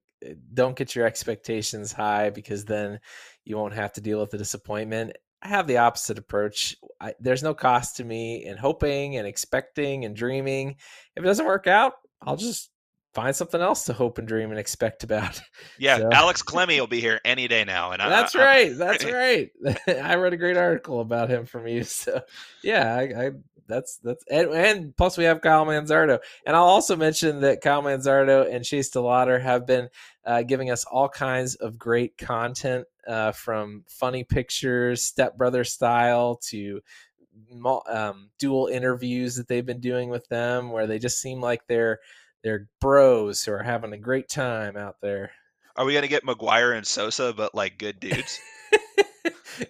[0.54, 3.00] don't get your expectations high because then
[3.44, 5.18] you won't have to deal with the disappointment.
[5.42, 6.76] I have the opposite approach.
[7.00, 10.76] I, there's no cost to me in hoping and expecting and dreaming.
[11.16, 12.70] If it doesn't work out, I'll just
[13.14, 15.42] find something else to hope and dream and expect about.
[15.78, 16.10] Yeah, so.
[16.12, 18.72] Alex Clemmey will be here any day now, and that's I, right.
[18.72, 19.50] I, that's right.
[19.88, 21.84] I read a great article about him from you.
[21.84, 22.22] So
[22.64, 23.32] yeah, I, I
[23.68, 27.82] that's that's and, and, plus we have Kyle Manzardo, and I'll also mention that Kyle
[27.82, 29.90] Manzardo and Chase DeLauter have been
[30.24, 36.82] uh, giving us all kinds of great content uh, from funny pictures, stepbrother style, to
[37.90, 42.00] um, dual interviews that they've been doing with them, where they just seem like they're
[42.44, 45.32] they're bros who are having a great time out there.
[45.76, 48.40] Are we gonna get McGwire and Sosa, but like good dudes?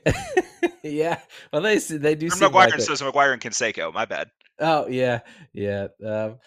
[0.83, 1.19] yeah.
[1.51, 2.29] Well, they they do.
[2.29, 3.93] McGwire like and Sosa, McGwire and Canseco.
[3.93, 4.31] My bad.
[4.59, 5.19] Oh yeah,
[5.53, 5.87] yeah.
[6.05, 6.37] Um,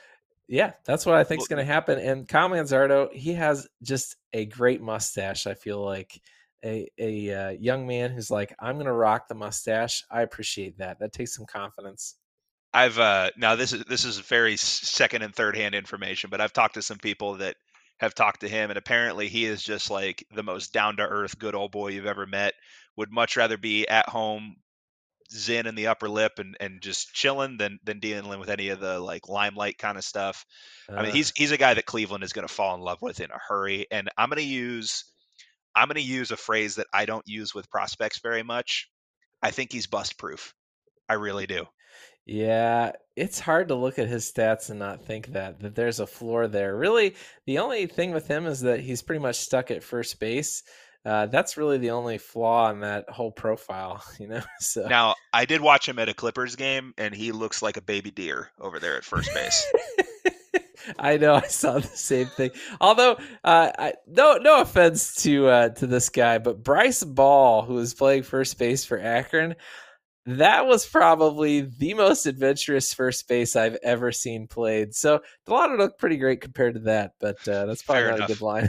[0.46, 1.98] yeah, that's what I think is going to happen.
[1.98, 5.46] And Kyle Manzardo, he has just a great mustache.
[5.46, 6.20] I feel like
[6.64, 10.05] a a uh, young man who's like, I'm going to rock the mustache.
[10.11, 10.98] I appreciate that.
[10.98, 12.16] That takes some confidence.
[12.72, 16.53] I've uh, now this is this is very second and third hand information, but I've
[16.53, 17.57] talked to some people that
[18.00, 21.38] have talked to him, and apparently he is just like the most down to earth,
[21.38, 22.55] good old boy you've ever met.
[22.96, 24.57] Would much rather be at home
[25.31, 28.81] zen in the upper lip and, and just chilling than than dealing with any of
[28.81, 30.44] the like limelight kind of stuff.
[30.90, 33.03] Uh, I mean, he's he's a guy that Cleveland is going to fall in love
[33.03, 33.87] with in a hurry.
[33.90, 35.05] And I'm going to use
[35.74, 38.88] I'm going to use a phrase that I don't use with prospects very much.
[39.42, 40.54] I think he's bust proof.
[41.08, 41.66] I really do.
[42.26, 46.06] Yeah, it's hard to look at his stats and not think that that there's a
[46.06, 46.74] floor there.
[46.74, 50.62] Really, the only thing with him is that he's pretty much stuck at first base.
[51.04, 54.42] Uh, that's really the only flaw in that whole profile, you know.
[54.58, 57.82] So now I did watch him at a Clippers game, and he looks like a
[57.82, 59.66] baby deer over there at first base.
[60.98, 62.50] I know I saw the same thing.
[62.80, 67.74] Although, uh, I, no, no offense to uh, to this guy, but Bryce Ball, who
[67.74, 69.54] was playing first base for Akron,
[70.26, 74.94] that was probably the most adventurous first base I've ever seen played.
[74.94, 78.16] So the Delano looked pretty great compared to that, but uh, that's probably Fair not
[78.16, 78.30] enough.
[78.30, 78.68] a good line.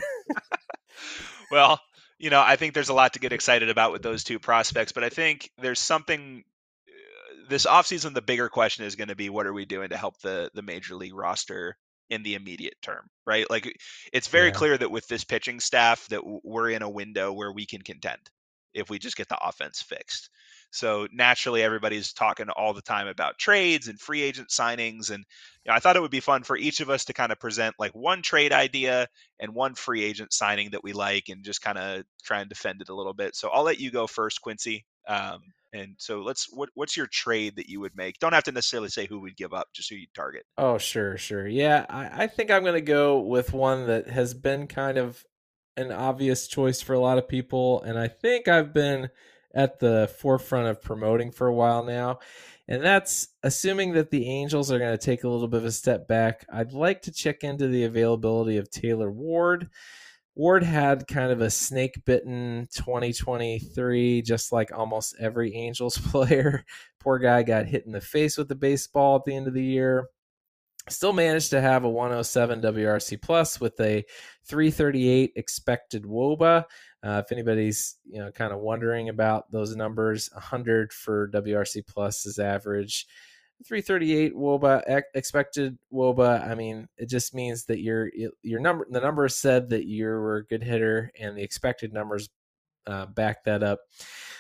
[1.52, 1.80] well,
[2.18, 4.92] you know, I think there's a lot to get excited about with those two prospects,
[4.92, 6.44] but I think there's something
[6.88, 9.98] uh, this offseason the bigger question is going to be what are we doing to
[9.98, 11.78] help the the major league roster
[12.10, 13.50] in the immediate term, right?
[13.50, 13.76] Like
[14.14, 14.52] it's very Yeah.
[14.52, 18.30] clear that with this pitching staff that we're in a window where we can contend
[18.74, 20.30] if we just get the offense fixed.
[20.72, 25.24] So naturally everybody's talking all the time about trades and free agent signings and
[25.64, 27.40] you know, I thought it would be fun for each of us to kind of
[27.40, 29.08] present like one trade idea
[29.40, 32.82] and one free agent signing that we like and just kind of try and defend
[32.82, 33.36] it a little bit.
[33.36, 34.86] So I'll let you go first, Quincy.
[35.08, 35.42] Um,
[35.74, 38.20] and so let's what what's your trade that you would make?
[38.20, 40.44] Don't have to necessarily say who we'd give up, just who you target.
[40.58, 41.48] Oh, sure, sure.
[41.48, 45.26] Yeah, I, I think I'm to go with one that has been kind of
[45.78, 47.82] an obvious choice for a lot of people.
[47.84, 49.10] And I think I've been
[49.54, 52.20] at the forefront of promoting for a while now.
[52.68, 55.72] And that's assuming that the Angels are going to take a little bit of a
[55.72, 56.46] step back.
[56.52, 59.70] I'd like to check into the availability of Taylor Ward.
[60.36, 66.66] Ward had kind of a snake bitten 2023, just like almost every Angels player.
[67.00, 69.64] Poor guy got hit in the face with the baseball at the end of the
[69.64, 70.10] year
[70.90, 74.04] still managed to have a 107 WRC plus with a
[74.46, 76.64] 338 expected WOBA.
[77.04, 82.26] Uh, if anybody's you know kind of wondering about those numbers, 100 for WRC plus
[82.26, 83.08] is average.
[83.66, 86.48] 338 WOBA expected WOBA.
[86.48, 88.10] I mean, it just means that your
[88.42, 92.30] your number the numbers said that you were a good hitter, and the expected numbers
[92.88, 93.80] uh, back that up.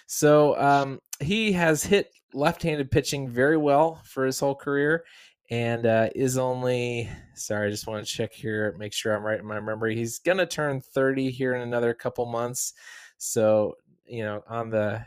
[0.08, 5.06] So um, he has hit left-handed pitching very well for his whole career
[5.50, 7.68] and uh, is only sorry.
[7.68, 9.96] I just want to check here, make sure I'm right in my memory.
[9.96, 12.74] He's gonna turn 30 here in another couple months,
[13.18, 13.76] so
[14.06, 15.06] you know, on the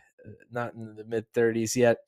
[0.50, 1.98] not in the mid 30s yet.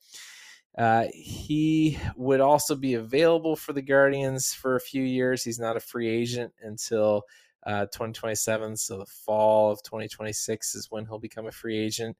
[0.77, 5.43] Uh, he would also be available for the Guardians for a few years.
[5.43, 7.23] He's not a free agent until
[7.65, 12.17] uh, 2027, so the fall of 2026 is when he'll become a free agent.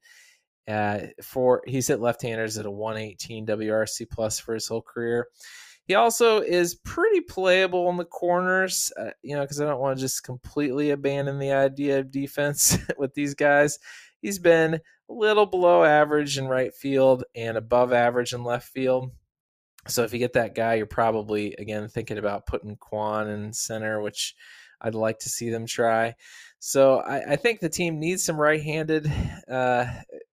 [0.68, 5.26] Uh, for he's hit left-handers at a 118 WRC plus for his whole career.
[5.88, 9.98] He also is pretty playable in the corners, uh, you know, because I don't want
[9.98, 13.80] to just completely abandon the idea of defense with these guys.
[14.22, 14.80] He's been a
[15.12, 19.10] little below average in right field and above average in left field.
[19.88, 24.00] So if you get that guy, you're probably again thinking about putting Quan in center,
[24.00, 24.34] which
[24.80, 26.14] I'd like to see them try.
[26.60, 29.12] So I, I think the team needs some right-handed
[29.50, 29.86] uh,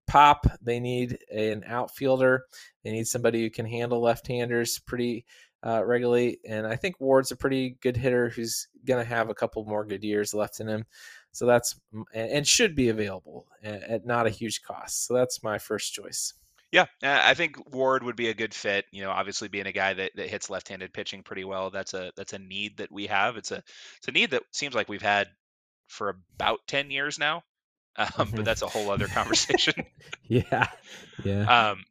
[0.07, 0.47] pop.
[0.62, 2.45] They need an outfielder.
[2.85, 5.27] They need somebody who can handle left-handers pretty
[5.64, 6.38] uh, regularly.
[6.49, 9.85] And I think Ward's a pretty good hitter who's going to have a couple more
[9.85, 10.85] good years left in him.
[11.33, 11.75] So that's
[12.14, 15.07] and should be available at not a huge cost.
[15.07, 16.35] So that's my first choice.
[16.73, 18.87] Yeah, I think Ward would be a good fit.
[18.92, 22.12] You know, obviously being a guy that, that hits left-handed pitching pretty well, that's a
[22.16, 23.37] that's a need that we have.
[23.37, 23.62] It's a
[23.99, 25.29] it's a need that seems like we've had
[25.88, 27.42] for about ten years now.
[28.16, 29.75] Um, but that's a whole other conversation.
[30.27, 30.68] yeah,
[31.25, 31.73] yeah.
[31.73, 31.85] Um,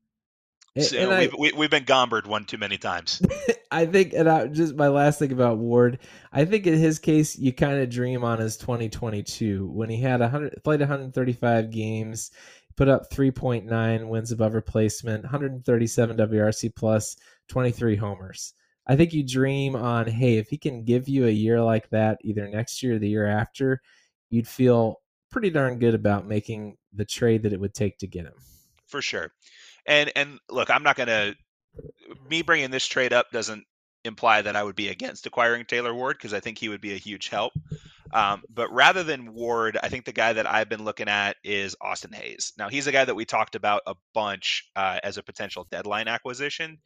[0.79, 3.21] so and we've, I, we, we've been gombered one too many times.
[3.71, 5.99] I think, and I, just my last thing about Ward,
[6.31, 10.21] I think in his case, you kind of dream on his 2022 when he had
[10.21, 12.31] 100 played 135 games,
[12.77, 17.17] put up 3.9 wins above replacement, 137 WRC plus,
[17.49, 18.53] 23 homers.
[18.87, 22.17] I think you dream on, hey, if he can give you a year like that,
[22.23, 23.81] either next year or the year after,
[24.29, 28.25] you'd feel pretty darn good about making the trade that it would take to get
[28.25, 28.33] him.
[28.87, 29.31] For sure.
[29.85, 31.35] And and look, I'm not to
[32.29, 33.65] me bringing this trade up doesn't
[34.03, 36.93] imply that I would be against acquiring Taylor Ward because I think he would be
[36.93, 37.53] a huge help.
[38.13, 41.77] Um, but rather than Ward, I think the guy that I've been looking at is
[41.79, 42.51] Austin Hays.
[42.57, 46.09] Now he's a guy that we talked about a bunch uh, as a potential deadline
[46.09, 46.79] acquisition,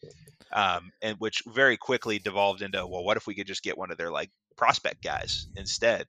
[0.54, 3.92] um, and which very quickly devolved into well, what if we could just get one
[3.92, 6.06] of their like prospect guys instead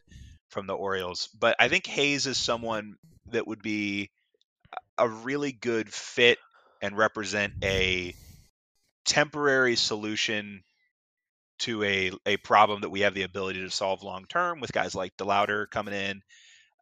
[0.51, 1.31] from the Orioles?
[1.39, 2.97] But I think Hays is someone
[3.31, 4.11] that would be
[4.99, 6.39] a really good fit
[6.87, 8.15] and represent a
[9.05, 10.63] temporary solution
[11.59, 14.95] to a, a problem that we have the ability to solve long term with guys
[14.95, 16.23] like DeLauter coming in.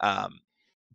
[0.00, 0.40] Um,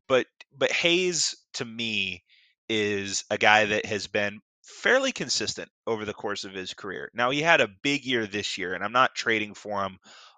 [0.08, 2.24] but but Hays to me
[2.68, 7.10] is a guy that has been fairly consistent over the course of his career.
[7.14, 9.98] Now, he had a big year this year, and I'm not trading for him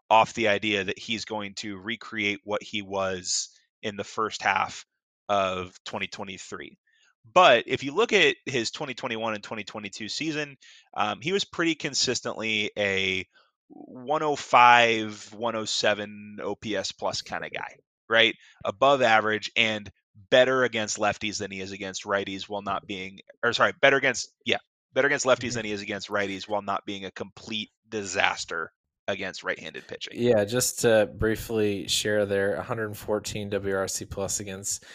[0.10, 3.50] off the idea that he's going to recreate what he was
[3.82, 4.86] in the first half
[5.28, 6.78] of 2023.
[7.34, 10.58] But if you look at his 2021 and 2022 season,
[10.96, 13.26] um, he was pretty consistently a
[13.70, 17.76] 105, 107 OPS plus kind of guy,
[18.10, 18.36] right?
[18.66, 19.90] Above average and
[20.30, 24.34] better against lefties than he is against righties while not being, or sorry, better against,
[24.46, 24.58] yeah,
[24.94, 25.56] better against lefties mm-hmm.
[25.56, 28.72] than he is against righties while not being a complete disaster
[29.08, 30.14] against right-handed pitching.
[30.16, 34.86] Yeah, just to briefly share there, 114 WRC plus against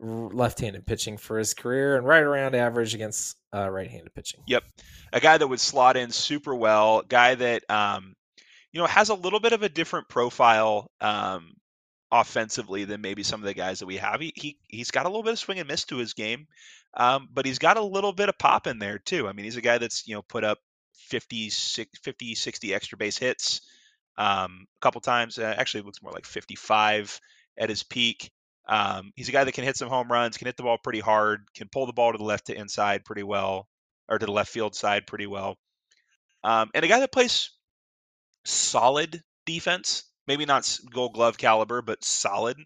[0.00, 4.40] left-handed pitching for his career, and right around average against uh, right-handed pitching.
[4.46, 4.64] Yep,
[5.12, 8.14] a guy that would slot in super well, guy that um,
[8.72, 11.52] you know has a little bit of a different profile um,
[12.10, 14.20] offensively than maybe some of the guys that we have.
[14.20, 16.46] He, he he's got a little bit of swing and miss to his game,
[16.94, 19.28] um, but he's got a little bit of pop in there too.
[19.28, 20.58] I mean, he's a guy that's you know put up
[20.94, 23.60] 50, 50 60 extra base hits
[24.16, 25.38] um, a couple times.
[25.38, 27.20] Uh, actually, looks more like 55
[27.58, 28.30] at his peak.
[28.70, 31.00] Um, he's a guy that can hit some home runs, can hit the ball pretty
[31.00, 33.68] hard, can pull the ball to the left to inside pretty well,
[34.08, 35.56] or to the left field side pretty well.
[36.44, 37.50] Um, and a guy that plays
[38.44, 42.58] solid defense, maybe not Gold Glove caliber, but solid.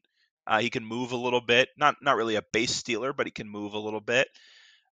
[0.46, 3.32] Uh, he can move a little bit, not not really a base stealer, but he
[3.32, 4.28] can move a little bit.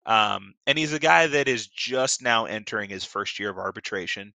[0.05, 4.33] Um, and he's a guy that is just now entering his first year of arbitration.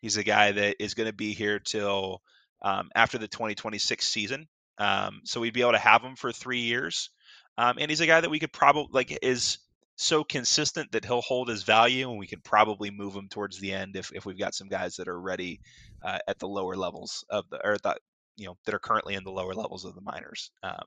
[0.00, 2.22] He's a guy that is going to be here till
[2.62, 4.48] um, after the 2026 season.
[4.78, 7.10] Um, so we'd be able to have him for three years.
[7.58, 9.58] Um, and he's a guy that we could probably like is
[9.96, 13.72] so consistent that he'll hold his value, and we could probably move him towards the
[13.72, 15.60] end if, if we've got some guys that are ready
[16.02, 17.98] uh, at the lower levels of the or that
[18.36, 20.50] you know that are currently in the lower levels of the minors.
[20.64, 20.82] Um,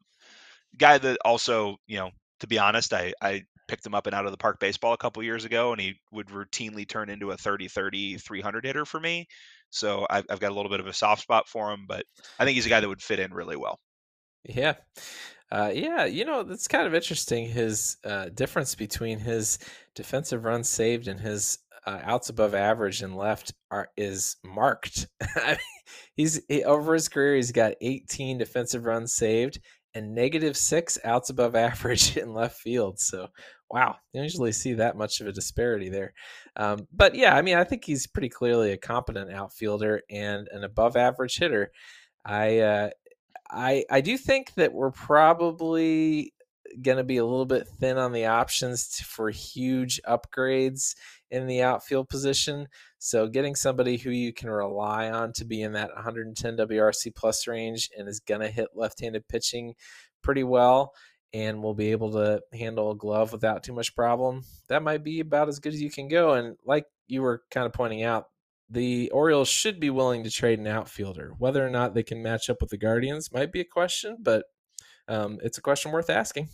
[0.78, 4.26] guy that also you know to be honest, I I picked him up and out
[4.26, 7.38] of the park baseball a couple years ago, and he would routinely turn into a
[7.38, 9.28] 30 30 300 hitter for me.
[9.70, 12.06] So I've, I've got a little bit of a soft spot for him, but
[12.40, 13.80] I think he's a guy that would fit in really well.
[14.44, 14.74] Yeah.
[15.52, 17.48] Uh, yeah, you know, that's kind of interesting.
[17.48, 19.60] His uh, difference between his
[19.96, 25.08] defensive runs saved and his uh, outs above average and left are is marked.
[26.16, 29.60] he's he, over his career, he's got 18 defensive runs saved
[29.98, 33.00] and negative six outs above average in left field.
[33.00, 33.28] So
[33.70, 36.14] wow, you usually see that much of a disparity there.
[36.56, 40.64] Um, but yeah, I mean, I think he's pretty clearly a competent outfielder and an
[40.64, 41.72] above average hitter.
[42.26, 42.90] I, uh,
[43.50, 46.34] I, I do think that we're probably
[46.82, 50.96] going to be a little bit thin on the options for huge upgrades
[51.32, 52.68] in the outfield position.
[53.00, 57.48] So getting somebody who you can rely on to be in that 110 WRC plus
[57.48, 59.76] range and is going to hit left-handed pitching
[60.22, 60.94] pretty well
[61.34, 65.20] and will be able to handle a glove without too much problem, that might be
[65.20, 66.34] about as good as you can go.
[66.34, 68.26] And like you were kind of pointing out,
[68.70, 71.34] the Orioles should be willing to trade an outfielder.
[71.38, 74.46] Whether or not they can match up with the Guardians might be a question, but
[75.08, 76.50] um, it's a question worth asking.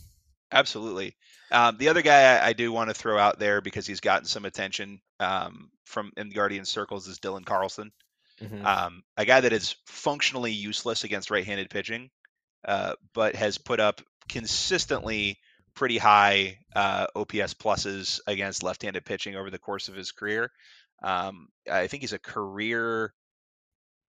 [0.52, 1.16] Absolutely.
[1.54, 4.26] Um, the other guy I, I, do want to throw out there because he's gotten
[4.26, 7.92] some attention um, from in the Guardian circles is Dylan Carlson,
[8.42, 8.66] mm-hmm.
[8.66, 12.10] Um, a guy that is functionally useless against right-handed pitching,
[12.66, 15.38] uh, but has put up consistently
[15.74, 20.50] pretty high uh, OPS pluses against left-handed pitching over the course of his career.
[21.02, 23.12] Um, I think he's a career.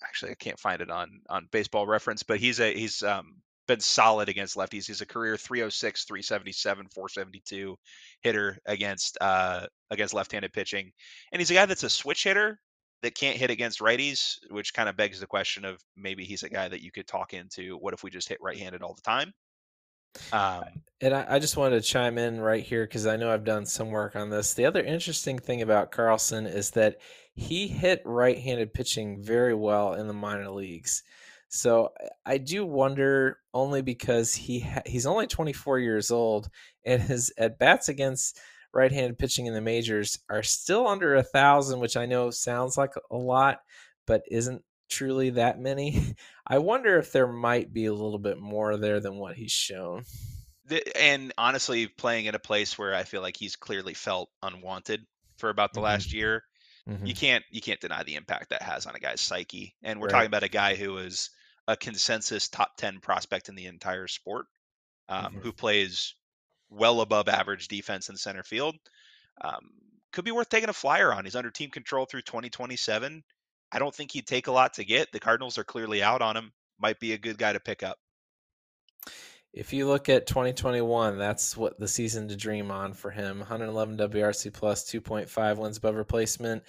[0.03, 3.81] Actually, I can't find it on on Baseball Reference, but he's a he's um, been
[3.81, 4.87] solid against lefties.
[4.87, 7.77] He's a career 306, 377, 472
[8.23, 10.91] hitter against uh, against left-handed pitching,
[11.33, 12.59] and he's a guy that's a switch hitter
[13.03, 16.49] that can't hit against righties, which kind of begs the question of maybe he's a
[16.49, 17.77] guy that you could talk into.
[17.77, 19.33] What if we just hit right-handed all the time?
[20.33, 20.65] Um,
[21.01, 23.67] and I, I, just wanted to chime in right here because I know I've done
[23.67, 24.55] some work on this.
[24.55, 26.99] The other interesting thing about Carlson is that
[27.35, 31.03] he hit right handed pitching very well in the minor leagues.
[31.55, 31.93] So
[32.27, 36.51] I do wonder only because he ha- he's only 24 years old
[36.85, 38.41] and his at bats against
[38.73, 42.91] right-handed pitching in the majors are still under a thousand, which I know sounds like
[43.09, 43.61] a lot,
[44.05, 46.17] but isn't truly that many.
[46.47, 50.03] I wonder if there might be a little bit more there than what he's shown.
[50.97, 55.51] And honestly, playing in a place where I feel like he's clearly felt unwanted for
[55.51, 55.85] about the mm-hmm.
[55.85, 56.43] last year,
[56.89, 57.07] mm-hmm.
[57.07, 59.77] you can't you can't deny the impact that has on a guy's psyche.
[59.85, 60.13] And we're right.
[60.13, 61.31] talking about a guy who who is
[61.67, 64.47] a consensus top ten prospect in the entire sport,
[65.09, 65.39] um, mm-hmm.
[65.39, 66.15] who plays
[66.71, 68.75] well above average defense in center field.
[69.41, 69.71] Um,
[70.13, 71.25] could be worth taking a flyer on.
[71.25, 73.23] He's under team control through 2027.
[73.73, 75.11] I don't think he'd take a lot to get.
[75.11, 76.53] The Cardinals are clearly out on him.
[76.79, 77.99] Might be a good guy to pick up.
[79.53, 83.39] if you look at 2021, that's what the season to dream on for him.
[83.39, 86.63] 111 WRC plus, 2.5 wins above replacement,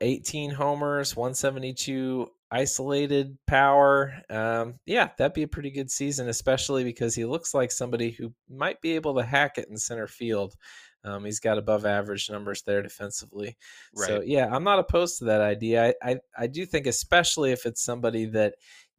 [0.00, 4.14] 18 homers, 172 isolated power.
[4.30, 8.32] Um, yeah, that'd be a pretty good season, especially because he looks like somebody who
[8.48, 10.54] might be able to hack it in center field.
[11.02, 13.58] Um, he's got above average numbers there defensively.
[13.94, 14.06] Right.
[14.06, 15.94] So yeah, I'm not opposed to that idea.
[16.02, 18.54] I, I, I do think, especially if it's somebody that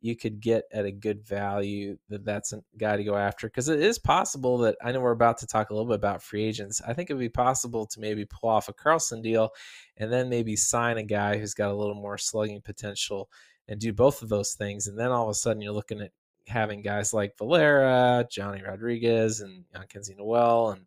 [0.06, 3.48] you could get at a good value, that that's a guy to go after.
[3.48, 6.22] Because it is possible that I know we're about to talk a little bit about
[6.22, 6.80] free agents.
[6.88, 9.50] I think it would be possible to maybe pull off a Carlson deal,
[9.98, 13.30] and then maybe sign a guy who's got a little more slugging potential
[13.68, 14.86] and do both of those things.
[14.86, 16.12] And then all of a sudden, you're looking at
[16.48, 20.86] having guys like Valera, Johnny Rodriguez, and Kenzie Noel, and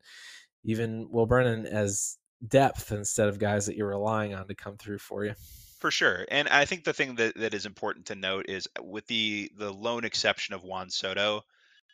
[0.62, 4.98] even Will Brennan as depth instead of guys that you're relying on to come through
[4.98, 5.34] for you.
[5.78, 6.26] For sure.
[6.30, 9.72] And I think the thing that, that is important to note is with the the
[9.72, 11.44] lone exception of Juan Soto,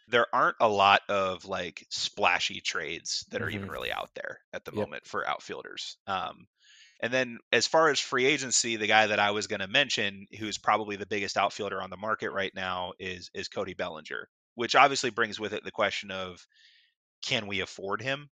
[0.09, 3.57] there aren't a lot of like splashy trades that are mm-hmm.
[3.57, 4.81] even really out there at the yep.
[4.81, 5.97] moment for outfielders.
[6.07, 6.47] Um,
[7.01, 10.27] and then as far as free agency, the guy that I was going to mention,
[10.39, 14.75] who's probably the biggest outfielder on the market right now, is is Cody Bellinger, which
[14.75, 16.47] obviously brings with it the question of
[17.23, 18.31] can we afford him,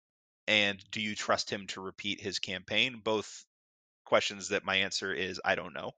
[0.48, 3.02] and do you trust him to repeat his campaign?
[3.04, 3.46] Both
[4.12, 5.92] questions that my answer is I don't know.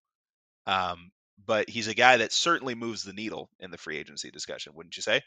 [0.67, 1.09] Um,
[1.47, 4.95] but he's a guy that certainly moves the needle in the free agency discussion, wouldn't
[4.95, 5.19] you say?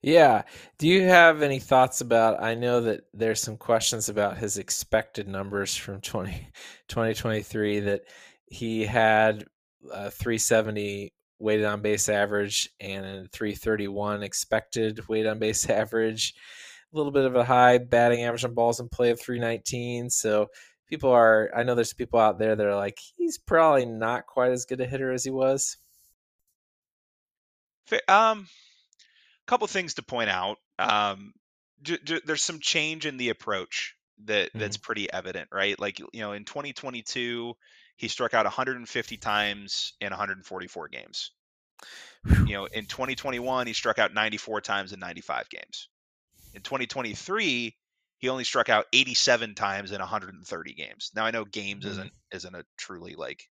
[0.00, 0.42] Yeah.
[0.78, 2.40] Do you have any thoughts about?
[2.40, 6.30] I know that there's some questions about his expected numbers from 20,
[6.88, 8.02] 2023 that
[8.46, 9.44] he had
[9.92, 16.32] a 370 weighted on base average and a 331 expected weighted on base average.
[16.92, 20.10] A little bit of a high batting average on balls in play of 319.
[20.10, 20.46] So
[20.88, 24.52] people are, I know there's people out there that are like, he's probably not quite
[24.52, 25.76] as good a hitter as he was.
[28.08, 28.48] Um,
[29.46, 30.58] a couple things to point out.
[30.78, 31.32] Um,
[32.24, 34.58] there's some change in the approach that mm-hmm.
[34.58, 35.78] that's pretty evident, right?
[35.78, 37.54] Like you know, in 2022,
[37.96, 41.30] he struck out 150 times in 144 games.
[42.46, 45.88] You know, in 2021, he struck out 94 times in 95 games.
[46.54, 47.76] In 2023,
[48.24, 51.10] he only struck out 87 times in 130 games.
[51.14, 51.92] Now I know games mm-hmm.
[51.92, 53.50] isn't isn't a truly like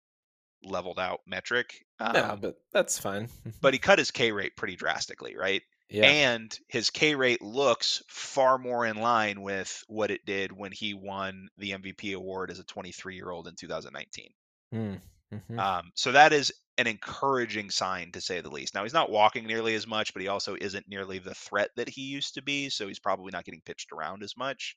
[0.63, 1.85] leveled out metric.
[1.99, 3.29] Um, yeah, but that's fine.
[3.61, 5.61] but he cut his K rate pretty drastically, right?
[5.91, 6.05] Yeah.
[6.05, 10.95] And his K rate looks far more in line with what it did when he
[10.95, 14.31] won the MVP award as a 23 year old in 2019.
[14.73, 15.01] Mm,
[15.33, 15.59] mm-hmm.
[15.59, 18.73] Um, so that is an encouraging sign to say the least.
[18.73, 21.89] Now he's not walking nearly as much, but he also isn't nearly the threat that
[21.89, 22.69] he used to be.
[22.69, 24.75] So he's probably not getting pitched around as much.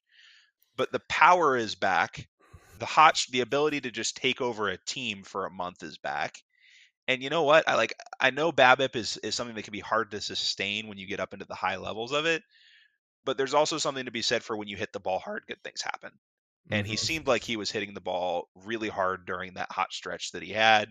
[0.77, 2.29] But the power is back.
[2.79, 6.43] The hot, the ability to just take over a team for a month is back.
[7.09, 7.67] And you know what?
[7.69, 10.99] I like I know BABIP is is something that can be hard to sustain when
[10.99, 12.43] you get up into the high levels of it,
[13.25, 15.63] but there's also something to be said for when you hit the ball hard, good
[15.63, 16.11] things happen.
[16.71, 16.91] And mm-hmm.
[16.91, 20.43] he seemed like he was hitting the ball really hard during that hot stretch that
[20.43, 20.91] he had.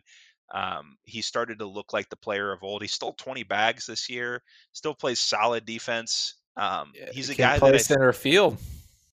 [0.53, 2.81] Um, he started to look like the player of old.
[2.81, 4.41] He stole 20 bags this year.
[4.73, 6.35] Still plays solid defense.
[6.55, 8.57] Um, he's a guy play that center field.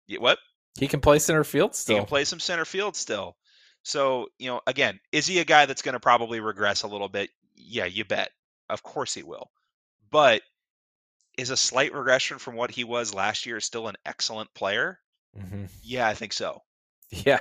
[0.06, 0.38] Yeah, what?
[0.78, 1.96] He can play center field still.
[1.96, 3.36] He can play some center field still.
[3.82, 7.09] So, you know, again, is he a guy that's going to probably regress a little
[7.09, 7.30] bit?
[7.56, 8.30] Yeah, you bet.
[8.68, 9.50] Of course he will.
[10.11, 10.42] But
[11.36, 14.98] is a slight regression from what he was last year still an excellent player?
[15.39, 15.64] Mm-hmm.
[15.82, 16.62] Yeah, I think so.
[17.11, 17.41] Yeah.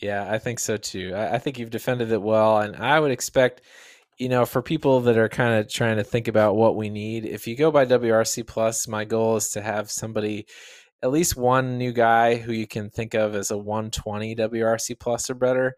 [0.00, 1.12] Yeah, I think so too.
[1.14, 2.58] I, I think you've defended it well.
[2.58, 3.60] And I would expect,
[4.18, 7.26] you know, for people that are kind of trying to think about what we need,
[7.26, 10.46] if you go by WRC Plus, my goal is to have somebody
[11.02, 15.30] at least one new guy who you can think of as a 120 WRC plus
[15.30, 15.74] or better.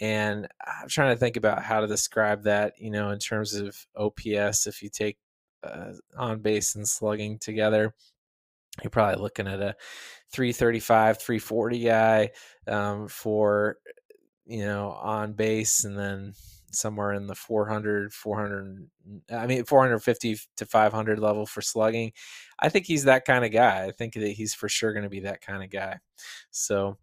[0.00, 3.74] And I'm trying to think about how to describe that, you know, in terms of
[3.96, 4.66] OPS.
[4.66, 5.16] If you take
[5.62, 7.94] uh, on base and slugging together,
[8.82, 9.74] you're probably looking at a
[10.32, 12.30] 335, 340 guy
[12.66, 13.78] um, for,
[14.46, 16.34] you know, on base and then
[16.72, 18.86] somewhere in the 400 400
[19.32, 22.12] i mean 450 to 500 level for slugging.
[22.58, 23.84] I think he's that kind of guy.
[23.84, 25.98] I think that he's for sure going to be that kind of guy.
[26.50, 26.98] So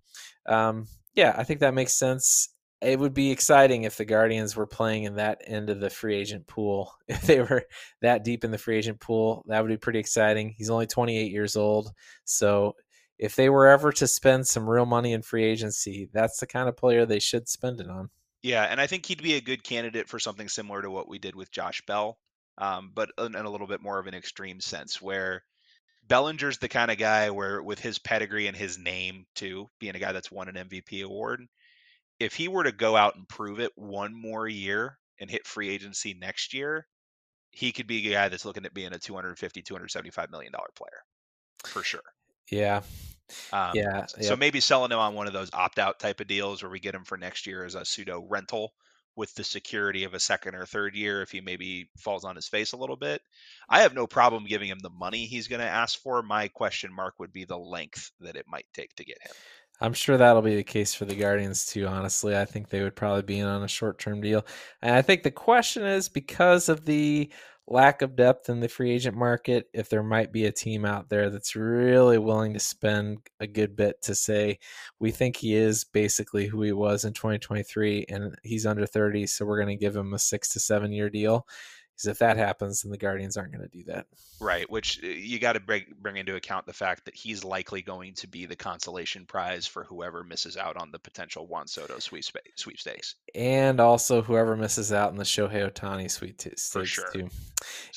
[0.46, 2.50] um, yeah i think that makes sense
[2.84, 6.16] it would be exciting if the guardians were playing in that end of the free
[6.16, 6.94] agent pool.
[7.08, 7.66] If they were
[8.02, 10.54] that deep in the free agent pool that would be pretty exciting.
[10.58, 11.92] He's only 28 years old.
[12.26, 12.76] So
[13.20, 16.68] if they were ever to spend some real money in free agency that's the kind
[16.68, 18.10] of player they should spend it on.
[18.44, 21.18] Yeah, and I think he'd be a good candidate for something similar to what we
[21.18, 22.18] did with Josh Bell,
[22.58, 25.44] um, but in, in a little bit more of an extreme sense, where
[26.10, 30.00] Bellinger's the kind of guy where, with his pedigree and his name too, being a
[30.00, 31.46] guy that's won an MVP award,
[32.24, 35.70] if he were to go out and prove it one more year and hit free
[35.70, 36.88] agency next year,
[37.52, 41.04] he could be a guy that's looking at being a 250, 275 million dollar player
[41.66, 42.02] for sure.
[42.50, 42.82] Yeah.
[43.52, 44.06] Um, yeah.
[44.22, 46.80] So maybe selling him on one of those opt out type of deals where we
[46.80, 48.74] get him for next year as a pseudo rental
[49.16, 52.48] with the security of a second or third year if he maybe falls on his
[52.48, 53.22] face a little bit.
[53.70, 56.22] I have no problem giving him the money he's going to ask for.
[56.24, 59.32] My question mark would be the length that it might take to get him.
[59.82, 61.88] I'm sure that'll be the case for the Guardians too.
[61.88, 64.46] Honestly, I think they would probably be in on a short term deal.
[64.82, 67.32] And I think the question is because of the
[67.68, 71.10] lack of depth in the free agent market, if there might be a team out
[71.10, 74.60] there that's really willing to spend a good bit to say,
[75.00, 79.46] we think he is basically who he was in 2023 and he's under 30, so
[79.46, 81.48] we're going to give him a six to seven year deal.
[81.96, 84.08] Because if that happens, then the Guardians aren't going to do that.
[84.40, 87.82] Right, which uh, you got to bring bring into account the fact that he's likely
[87.82, 92.00] going to be the consolation prize for whoever misses out on the potential Juan Soto
[92.00, 97.12] sweepstakes, and also whoever misses out in the Shohei Ohtani sweepstakes for sure.
[97.14, 97.30] too.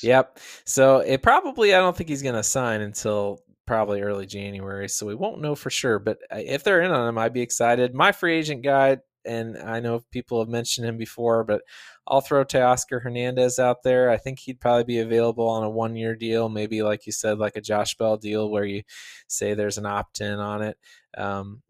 [0.01, 0.39] Yep.
[0.65, 5.05] So it probably I don't think he's going to sign until probably early January, so
[5.05, 5.99] we won't know for sure.
[5.99, 7.93] But uh, if they're in on him, I'd be excited.
[7.93, 11.61] My free agent guide and I know people have mentioned him before, but
[12.07, 14.09] I'll throw Teoscar Hernandez out there.
[14.09, 17.37] I think he'd probably be available on a one year deal, maybe like you said,
[17.37, 18.83] like a Josh Bell deal where you
[19.27, 20.77] say there's an opt in on it.
[21.17, 21.61] Um,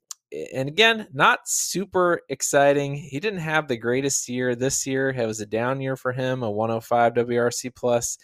[0.54, 2.96] and again, not super exciting.
[2.96, 5.10] He didn't have the greatest year this year.
[5.10, 8.18] It was a down year for him, a 105 WRC plus,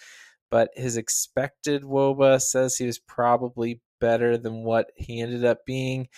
[0.52, 6.10] but his expected WOBA says he was probably better than what he ended up being.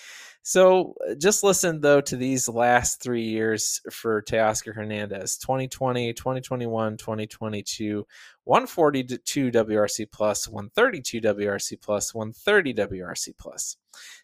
[0.42, 8.08] So just listen though to these last three years for Teoscar Hernandez 2020, 2021, 2022,
[8.44, 13.78] 142 WRC plus, 132 WRC plus, 130 WRC plus.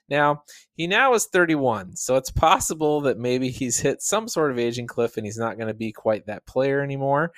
[0.09, 0.43] Now,
[0.73, 4.87] he now is 31, so it's possible that maybe he's hit some sort of aging
[4.87, 7.31] cliff and he's not going to be quite that player anymore.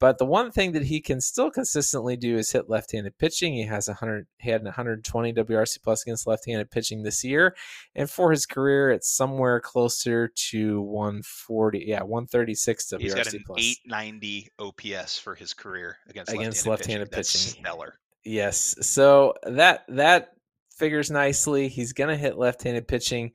[0.00, 3.52] But the one thing that he can still consistently do is hit left-handed pitching.
[3.52, 7.54] He has 100, he had 120 WRC plus against left-handed pitching this year,
[7.94, 13.44] and for his career, it's somewhere closer to 140, yeah, 136 WRC He's got an
[13.46, 13.58] plus.
[13.60, 17.40] 890 OPS for his career against against left-handed, left-handed pitching.
[17.40, 17.62] pitching.
[17.62, 17.98] stellar.
[18.24, 20.30] Yes, so that that
[20.76, 21.68] figures nicely.
[21.68, 23.32] He's going to hit left-handed pitching.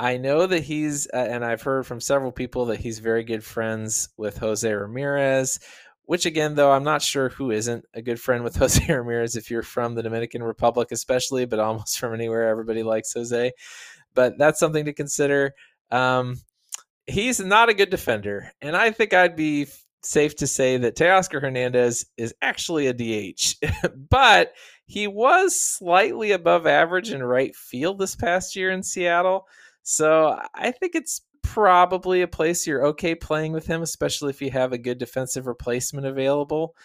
[0.00, 3.42] I know that he's, uh, and I've heard from several people that he's very good
[3.42, 5.58] friends with Jose Ramirez,
[6.08, 9.50] which again, though, I'm not sure who isn't a good friend with Jose Ramirez if
[9.50, 12.48] you're from the Dominican Republic, especially, but almost from anywhere.
[12.48, 13.52] Everybody likes Jose.
[14.14, 15.52] But that's something to consider.
[15.90, 16.36] Um,
[17.06, 18.50] he's not a good defender.
[18.62, 19.66] And I think I'd be
[20.02, 23.56] safe to say that Teoscar Hernandez is actually a DH,
[24.08, 24.54] but
[24.86, 29.46] he was slightly above average in right field this past year in Seattle.
[29.82, 31.20] So I think it's
[31.52, 35.46] probably a place you're okay playing with him, especially if you have a good defensive
[35.46, 36.76] replacement available.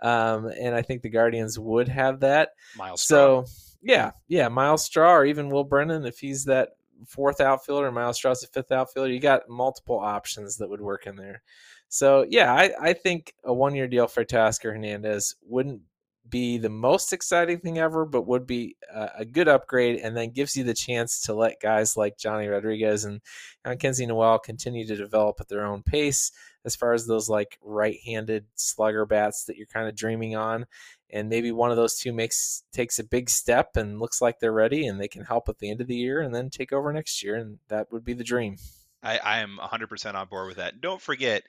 [0.00, 2.50] Um, and I think the Guardians would have that.
[2.76, 3.46] Myles so,
[3.82, 6.70] yeah, yeah, Myles Straw or even Will Brennan if he's that
[7.06, 9.12] fourth outfielder, Myles Straw's the fifth outfielder.
[9.12, 11.42] You got multiple options that would work in there.
[11.88, 15.82] So yeah, I, I think a one year deal for Teoscar Hernandez wouldn't
[16.28, 20.30] be the most exciting thing ever, but would be a, a, good upgrade and then
[20.30, 23.20] gives you the chance to let guys like Johnny Rodriguez and
[23.64, 26.30] uh, Kenzie Noel continue to develop at their own pace
[26.64, 30.66] as far as those like right handed slugger bats that you're kind of dreaming on.
[31.12, 34.52] And maybe one of those two makes takes a big step and looks like they're
[34.52, 36.92] ready and they can help at the end of the year and then take over
[36.92, 37.34] next year.
[37.34, 38.56] And that would be the dream.
[39.02, 40.80] I, I am 100% on board with that.
[40.80, 41.42] Don't forget,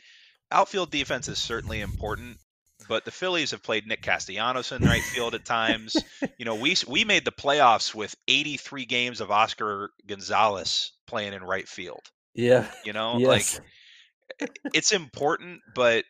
[0.51, 2.37] outfield defense is certainly important,
[2.91, 5.95] but the Phillies have played Nick Castellanos in right field at times.
[6.37, 11.41] you know, we we made the playoffs with 83 games of Oscar Gonzalez playing in
[11.41, 12.01] right field.
[12.35, 12.69] Yeah.
[12.83, 13.61] You know, yes.
[14.41, 16.03] like it's important, but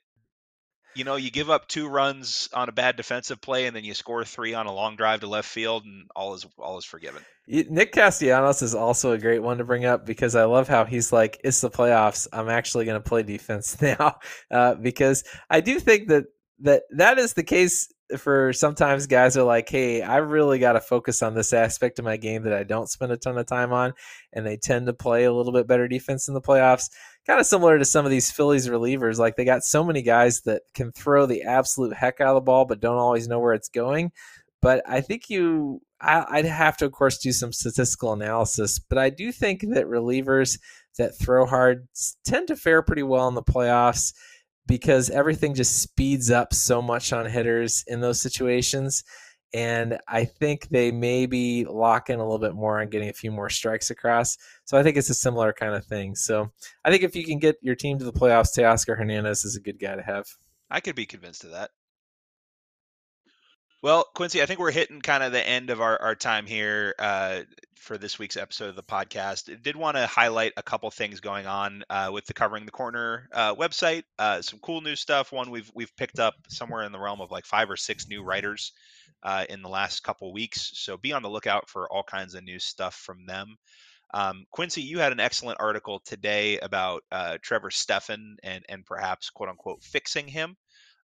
[0.95, 3.93] you know, you give up two runs on a bad defensive play and then you
[3.93, 7.21] score three on a long drive to left field and all is all is forgiven.
[7.47, 11.13] Nick Castellanos is also a great one to bring up because I love how he's
[11.13, 12.27] like, "It's the playoffs.
[12.33, 14.15] I'm actually going to play defense now,"
[14.49, 16.25] uh, because I do think that
[16.61, 20.81] that that is the case for sometimes guys are like, hey, I really got to
[20.81, 23.71] focus on this aspect of my game that I don't spend a ton of time
[23.71, 23.93] on,
[24.33, 26.89] and they tend to play a little bit better defense in the playoffs.
[27.25, 30.41] Kind of similar to some of these Phillies relievers, like they got so many guys
[30.41, 33.53] that can throw the absolute heck out of the ball, but don't always know where
[33.53, 34.11] it's going.
[34.61, 38.77] But I think you, I, would have to, of course, do some statistical analysis.
[38.77, 40.59] But I do think that relievers
[40.97, 41.87] that throw hard
[42.25, 44.13] tend to fare pretty well in the playoffs
[44.71, 49.03] because everything just speeds up so much on hitters in those situations.
[49.53, 53.33] And I think they maybe lock in a little bit more on getting a few
[53.33, 54.37] more strikes across.
[54.63, 56.15] So I think it's a similar kind of thing.
[56.15, 56.49] So
[56.85, 59.59] I think if you can get your team to the playoffs, Teoscar Hernandez is a
[59.59, 60.25] good guy to have.
[60.69, 61.71] I could be convinced of that.
[63.83, 66.93] Well, Quincy, I think we're hitting kind of the end of our, our time here
[66.99, 67.41] uh,
[67.77, 69.51] for this week's episode of the podcast.
[69.51, 72.71] I did want to highlight a couple things going on uh, with the Covering the
[72.71, 74.03] Corner uh, website.
[74.19, 75.31] Uh, some cool new stuff.
[75.31, 78.21] One we've we've picked up somewhere in the realm of like five or six new
[78.21, 78.71] writers
[79.23, 80.73] uh, in the last couple weeks.
[80.75, 83.55] So be on the lookout for all kinds of new stuff from them.
[84.13, 89.31] Um, Quincy, you had an excellent article today about uh, Trevor Stephan and and perhaps
[89.31, 90.55] quote unquote fixing him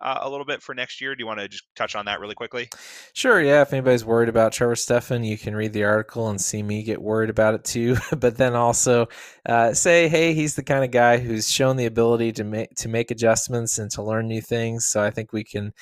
[0.02, 1.16] uh, a little bit for next year.
[1.16, 2.70] Do you want to just touch on that really quickly?
[3.14, 3.41] Sure.
[3.41, 3.62] Yeah.
[3.62, 7.02] If anybody's worried about Trevor Stephan, you can read the article and see me get
[7.02, 7.98] worried about it too.
[8.18, 9.08] but then also
[9.46, 12.89] uh, say, hey, he's the kind of guy who's shown the ability to make to
[12.89, 14.86] make adjustments and to learn new things.
[14.86, 15.74] So I think we can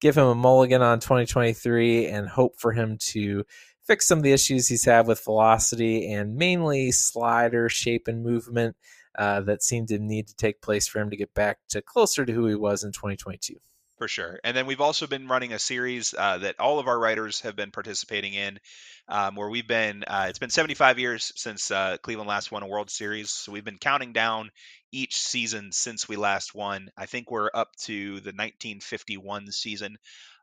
[0.00, 3.44] give him a mulligan on 2023 and hope for him to
[3.86, 8.76] fix some of the issues he's had with velocity and mainly slider shape and movement
[9.16, 12.24] uh, that seemed to need to take place for him to get back to closer
[12.24, 13.56] to who he was in 2022
[14.02, 14.40] for sure.
[14.42, 17.54] And then we've also been running a series uh, that all of our writers have
[17.54, 18.58] been participating in,
[19.06, 20.02] um, where we've been.
[20.04, 23.64] Uh, it's been 75 years since uh, Cleveland last won a World Series, so we've
[23.64, 24.50] been counting down
[24.90, 26.90] each season since we last won.
[26.96, 29.96] I think we're up to the 1951 season.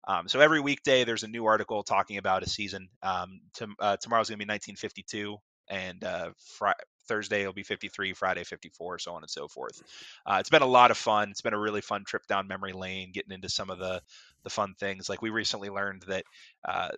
[0.08, 2.88] Um, so every weekday there's a new article talking about a season.
[3.04, 5.36] Um, to, uh, tomorrow's gonna be 1952,
[5.68, 6.70] and uh, fr-
[7.10, 9.82] Thursday it'll be 53, Friday 54, so on and so forth.
[10.26, 11.30] Uh, it's been a lot of fun.
[11.32, 14.02] It's been a really fun trip down memory lane, getting into some of the
[14.44, 15.10] the fun things.
[15.10, 16.24] Like we recently learned that
[16.64, 16.90] uh,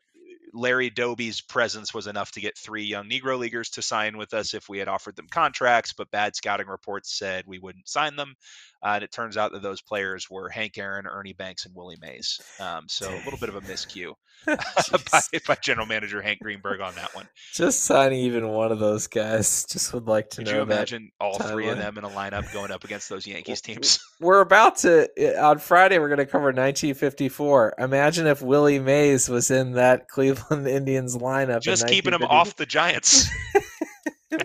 [0.53, 4.53] Larry Doby's presence was enough to get three young Negro leaguers to sign with us
[4.53, 8.35] if we had offered them contracts, but bad scouting reports said we wouldn't sign them.
[8.83, 11.99] Uh, and it turns out that those players were Hank Aaron, Ernie Banks, and Willie
[12.01, 12.41] Mays.
[12.59, 14.13] Um, so a little bit of a miscue
[14.45, 17.27] by, by, general manager Hank Greenberg on that one.
[17.53, 19.65] Just signing even one of those guys.
[19.65, 20.45] Just would like to know.
[20.45, 20.57] Could know.
[20.57, 23.99] you imagine all three of them in a lineup going up against those Yankees teams?
[24.19, 25.07] We're about to
[25.39, 25.99] on Friday.
[25.99, 27.75] We're going to cover 1954.
[27.77, 31.61] Imagine if Willie Mays was in that Cleveland Indians lineup.
[31.61, 33.29] Just keeping him off the Giants.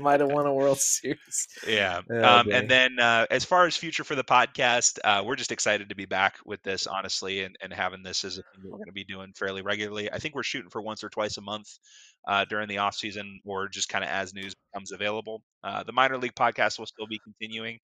[0.00, 1.48] might have won a World Series.
[1.66, 2.00] Yeah.
[2.10, 5.52] Oh, um, and then uh, as far as future for the podcast, uh, we're just
[5.52, 8.70] excited to be back with this, honestly, and, and having this as a thing that
[8.70, 10.10] we're going to be doing fairly regularly.
[10.12, 11.68] I think we're shooting for once or twice a month
[12.28, 15.42] uh, during the off season, or just kind of as news becomes available.
[15.62, 17.78] Uh, the minor league podcast will still be continuing.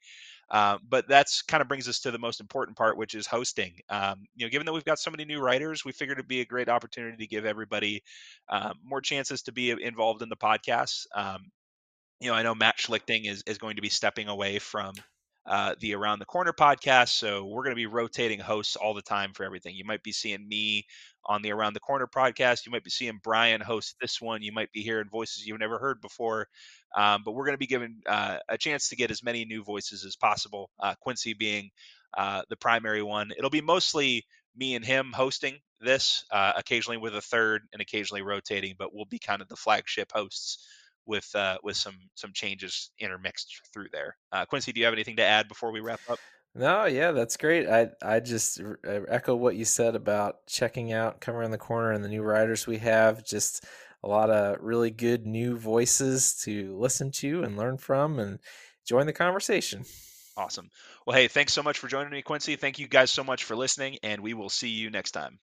[0.53, 3.73] Um, but that's kind of brings us to the most important part, which is hosting.
[3.89, 6.43] Um, you know, given that we've got so many new writers, we figured it'd be
[6.43, 8.03] a great opportunity to give everybody
[8.51, 11.07] um, more chances to be involved in the podcast.
[11.15, 11.51] Um,
[12.21, 14.93] you know, I know Matt Schlichting is, is going to be stepping away from
[15.47, 17.09] uh, the Around the Corner podcast.
[17.09, 19.75] So we're going to be rotating hosts all the time for everything.
[19.75, 20.87] You might be seeing me
[21.27, 22.65] on the Around the Corner podcast.
[22.65, 24.43] You might be seeing Brian host this one.
[24.43, 26.47] You might be hearing voices you've never heard before.
[26.95, 29.65] Um, but we're going to be given uh, a chance to get as many new
[29.65, 30.71] voices as possible.
[30.79, 31.71] Uh, Quincy being
[32.17, 33.31] uh, the primary one.
[33.37, 34.27] It'll be mostly
[34.57, 39.07] me and him hosting this, uh, occasionally with a third and occasionally rotating, but we'll
[39.07, 40.67] be kind of the flagship hosts
[41.07, 44.17] with uh, with some some changes intermixed through there.
[44.31, 46.19] Uh, Quincy, do you have anything to add before we wrap up?
[46.55, 47.69] No, yeah, that's great.
[47.69, 48.61] I I just
[49.09, 52.67] echo what you said about checking out Come Around the Corner and the new writers
[52.67, 53.25] we have.
[53.25, 53.65] Just
[54.03, 58.39] a lot of really good new voices to listen to and learn from, and
[58.87, 59.85] join the conversation.
[60.37, 60.71] Awesome.
[61.07, 62.57] Well, hey, thanks so much for joining me, Quincy.
[62.57, 65.39] Thank you guys so much for listening, and we will see you next time.